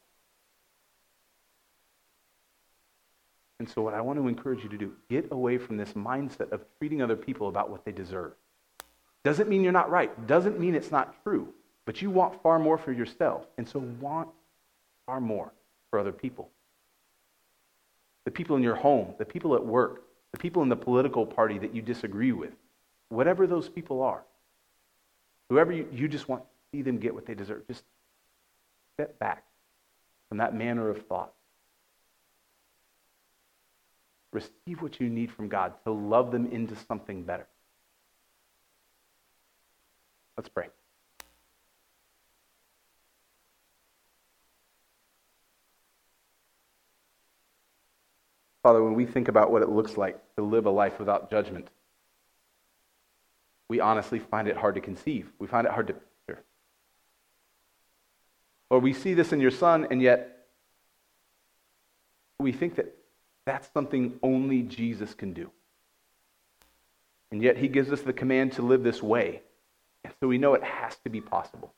And 3.59 3.69
so, 3.69 3.83
what 3.83 3.93
I 3.93 4.01
want 4.01 4.19
to 4.19 4.27
encourage 4.27 4.63
you 4.63 4.71
to 4.71 4.79
do, 4.79 4.93
get 5.11 5.29
away 5.31 5.59
from 5.59 5.77
this 5.77 5.93
mindset 5.93 6.51
of 6.51 6.65
treating 6.79 7.03
other 7.03 7.17
people 7.17 7.49
about 7.49 7.69
what 7.71 7.85
they 7.85 7.93
deserve. 7.93 8.33
Doesn't 9.23 9.51
mean 9.51 9.63
you're 9.63 9.73
not 9.73 9.91
right, 9.91 10.27
doesn't 10.27 10.59
mean 10.59 10.75
it's 10.75 10.91
not 10.91 11.23
true, 11.23 11.53
but 11.91 12.01
you 12.01 12.09
want 12.09 12.41
far 12.41 12.61
more 12.61 12.79
for 12.79 12.93
yourself. 12.93 13.45
And 13.59 13.69
so, 13.69 13.81
want 14.01 14.29
far 15.07 15.21
more 15.21 15.53
for 15.91 15.99
other 15.99 16.13
people. 16.13 16.49
The 18.27 18.31
people 18.31 18.55
in 18.55 18.63
your 18.63 18.77
home, 18.77 19.13
the 19.19 19.25
people 19.25 19.57
at 19.57 19.67
work, 19.67 20.05
the 20.31 20.39
people 20.39 20.63
in 20.63 20.69
the 20.69 20.77
political 20.77 21.27
party 21.27 21.59
that 21.59 21.75
you 21.75 21.83
disagree 21.83 22.31
with, 22.31 22.53
whatever 23.09 23.45
those 23.45 23.69
people 23.69 24.03
are, 24.03 24.23
whoever 25.49 25.73
you, 25.73 25.89
you 25.91 26.07
just 26.07 26.29
want 26.29 26.45
to 26.45 26.49
see 26.71 26.83
them 26.83 26.99
get 26.99 27.13
what 27.13 27.27
they 27.27 27.35
deserve, 27.35 27.67
just 27.67 27.83
step 28.95 29.19
back 29.19 29.43
from 30.29 30.39
that 30.39 30.55
manner 30.55 30.91
of 30.91 31.05
thought 31.09 31.33
receive 34.33 34.81
what 34.81 35.01
you 35.01 35.09
need 35.09 35.33
from 35.33 35.49
God 35.49 35.73
to 35.83 35.91
love 35.91 36.31
them 36.31 36.47
into 36.53 36.77
something 36.87 37.25
better. 37.25 37.49
Let's 40.37 40.49
pray. 40.49 40.69
Father, 48.63 48.83
when 48.83 48.95
we 48.95 49.07
think 49.07 49.29
about 49.29 49.51
what 49.51 49.63
it 49.63 49.69
looks 49.69 49.97
like 49.97 50.19
to 50.37 50.43
live 50.43 50.67
a 50.67 50.71
life 50.71 50.99
without 50.99 51.31
judgment, 51.31 51.69
we 53.69 53.81
honestly 53.81 54.19
find 54.19 54.49
it 54.49 54.57
hard 54.57 54.75
to 54.75 54.81
conceive. 54.81 55.31
We 55.39 55.47
find 55.47 55.67
it 55.67 55.73
hard 55.73 55.87
to 55.87 55.95
picture. 55.95 56.43
Or 58.69 58.81
we 58.81 58.93
see 58.93 59.15
this 59.15 59.33
in 59.33 59.41
your 59.41 59.51
son, 59.51 59.87
and 59.91 60.03
yet 60.03 60.49
we 62.39 62.53
think 62.53 62.75
that 62.77 62.95
that's 63.47 63.73
something 63.73 64.19
only 64.23 64.63
Jesus 64.63 65.15
can 65.15 65.33
do. 65.33 65.51
And 67.31 67.43
yet 67.43 67.57
he 67.57 67.69
gives 67.69 67.93
us 67.93 68.01
the 68.03 68.13
command 68.13 68.53
to 68.55 68.63
live 68.63 68.83
this 68.83 69.03
way. 69.03 69.43
And 70.05 70.13
so 70.21 70.27
we 70.27 70.39
know 70.39 70.55
it 70.55 70.65
has 70.65 70.97
to 71.05 71.11
be 71.11 71.21
possible. 71.21 71.73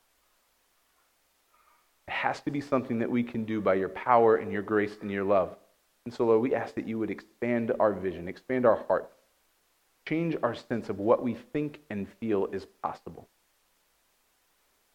It 2.09 2.13
has 2.13 2.41
to 2.41 2.51
be 2.51 2.61
something 2.61 3.01
that 3.01 3.11
we 3.11 3.23
can 3.23 3.45
do 3.45 3.61
by 3.61 3.75
your 3.75 3.89
power 3.89 4.37
and 4.37 4.51
your 4.51 4.63
grace 4.63 4.97
and 5.01 5.11
your 5.11 5.25
love. 5.25 5.57
And 6.05 6.13
so, 6.13 6.25
Lord, 6.25 6.41
we 6.41 6.55
ask 6.55 6.75
that 6.75 6.89
you 6.89 6.99
would 6.99 7.11
expand 7.11 7.73
our 7.79 7.93
vision, 7.93 8.29
expand 8.29 8.67
our 8.67 8.85
hearts, 8.89 9.15
change 10.09 10.37
our 10.43 10.55
sense 10.55 10.89
of 10.89 10.99
what 10.99 11.23
we 11.23 11.35
think 11.35 11.81
and 11.91 12.09
feel 12.21 12.47
is 12.47 12.67
possible. 12.83 13.29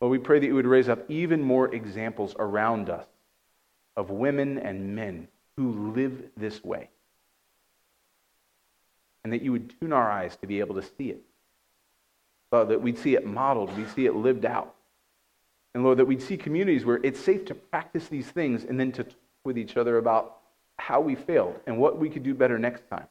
Lord, 0.02 0.12
we 0.12 0.20
pray 0.20 0.40
that 0.40 0.46
you 0.46 0.56
would 0.56 0.68
raise 0.68 0.90
up 0.90 1.10
even 1.10 1.42
more 1.42 1.74
examples 1.74 2.36
around 2.38 2.90
us 2.90 3.08
of 3.96 4.12
women 4.12 4.58
and 4.58 4.96
men 4.96 5.28
who 5.56 5.94
live 5.94 6.30
this 6.36 6.64
way. 6.64 6.90
And 9.24 9.34
that 9.34 9.42
you 9.42 9.52
would 9.52 9.74
tune 9.80 9.94
our 9.94 10.10
eyes 10.10 10.36
to 10.38 10.48
be 10.48 10.60
able 10.60 10.76
to 10.76 10.84
see 10.84 11.10
it. 11.10 11.22
Lord, 12.52 12.70
that 12.70 12.82
we'd 12.82 12.98
see 12.98 13.16
it 13.16 13.26
modeled, 13.26 13.76
we'd 13.76 13.90
see 13.90 14.06
it 14.06 14.16
lived 14.16 14.46
out. 14.46 14.76
And 15.74 15.84
Lord, 15.84 15.98
that 15.98 16.06
we'd 16.06 16.22
see 16.22 16.38
communities 16.38 16.86
where 16.86 17.00
it's 17.04 17.20
safe 17.20 17.46
to 17.46 17.56
practice 17.56 18.08
these 18.08 18.28
things 18.28 18.64
and 18.64 18.80
then 18.80 18.92
to 18.94 19.04
talk 19.04 19.16
with 19.44 19.58
each 19.58 19.78
other 19.78 19.98
about 19.98 20.38
how 20.78 21.02
we 21.02 21.16
failed 21.16 21.60
and 21.66 21.78
what 21.78 21.98
we 21.98 22.10
could 22.10 22.24
do 22.24 22.34
better 22.34 22.58
next 22.58 22.90
time. 22.90 23.08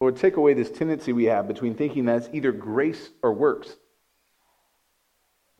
Lord, 0.00 0.16
take 0.16 0.36
away 0.36 0.54
this 0.54 0.70
tendency 0.70 1.12
we 1.12 1.24
have 1.24 1.48
between 1.48 1.74
thinking 1.74 2.04
that 2.06 2.16
it's 2.16 2.28
either 2.32 2.52
grace 2.52 3.10
or 3.22 3.32
works. 3.32 3.76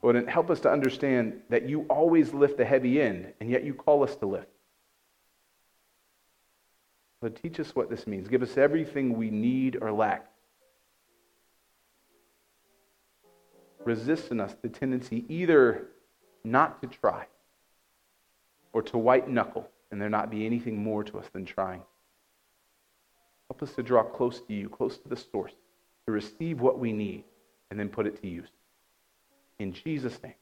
Lord, 0.03 0.17
and 0.17 0.29
help 0.29 0.51
us 0.51 0.61
to 0.61 0.71
understand 0.71 1.41
that 1.49 1.69
you 1.69 1.83
always 1.89 2.35
lift 2.35 2.59
the 2.59 2.65
heavy 2.65 3.01
end, 3.01 3.33
and 3.41 3.49
yet 3.49 3.65
you 3.65 3.73
call 3.73 4.05
us 4.05 4.15
to 4.17 4.27
lift. 4.27 4.49
Lord, 7.23 7.37
teach 7.37 7.59
us 7.59 7.75
what 7.75 7.89
this 7.89 8.07
means. 8.07 8.29
Give 8.29 8.43
us 8.43 8.59
everything 8.59 9.17
we 9.17 9.31
need 9.31 9.79
or 9.81 9.93
lack. 9.93 10.27
Resist 13.85 14.31
in 14.31 14.41
us 14.41 14.55
the 14.61 14.69
tendency 14.69 15.25
either 15.29 15.89
not 16.45 16.83
to 16.83 16.89
try 16.89 17.27
or 18.75 18.83
to 18.83 18.99
white 18.99 19.29
knuckle 19.31 19.71
and 19.91 20.01
there 20.01 20.11
not 20.11 20.31
be 20.31 20.45
anything 20.45 20.77
more 20.77 21.03
to 21.05 21.19
us 21.19 21.27
than 21.33 21.47
trying. 21.47 21.81
Help 23.49 23.63
us 23.63 23.73
to 23.75 23.83
draw 23.83 24.03
close 24.03 24.41
to 24.41 24.53
you, 24.53 24.69
close 24.69 24.99
to 24.99 25.09
the 25.09 25.17
source, 25.17 25.53
to 26.07 26.13
receive 26.13 26.61
what 26.61 26.79
we 26.79 26.93
need 26.93 27.25
and 27.71 27.79
then 27.79 27.89
put 27.89 28.07
it 28.07 28.21
to 28.21 28.29
use. 28.29 28.49
In 29.59 29.73
Jesus' 29.73 30.21
name, 30.23 30.35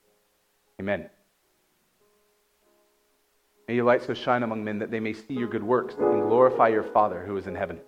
amen. 0.80 1.10
May 3.68 3.74
your 3.74 3.84
light 3.84 4.02
so 4.02 4.14
shine 4.14 4.42
among 4.42 4.64
men 4.64 4.78
that 4.78 4.90
they 4.90 5.00
may 5.00 5.12
see 5.12 5.34
your 5.34 5.48
good 5.48 5.62
works 5.62 5.94
and 5.98 6.22
glorify 6.22 6.68
your 6.68 6.82
Father 6.82 7.22
who 7.24 7.36
is 7.36 7.46
in 7.46 7.54
heaven. 7.54 7.78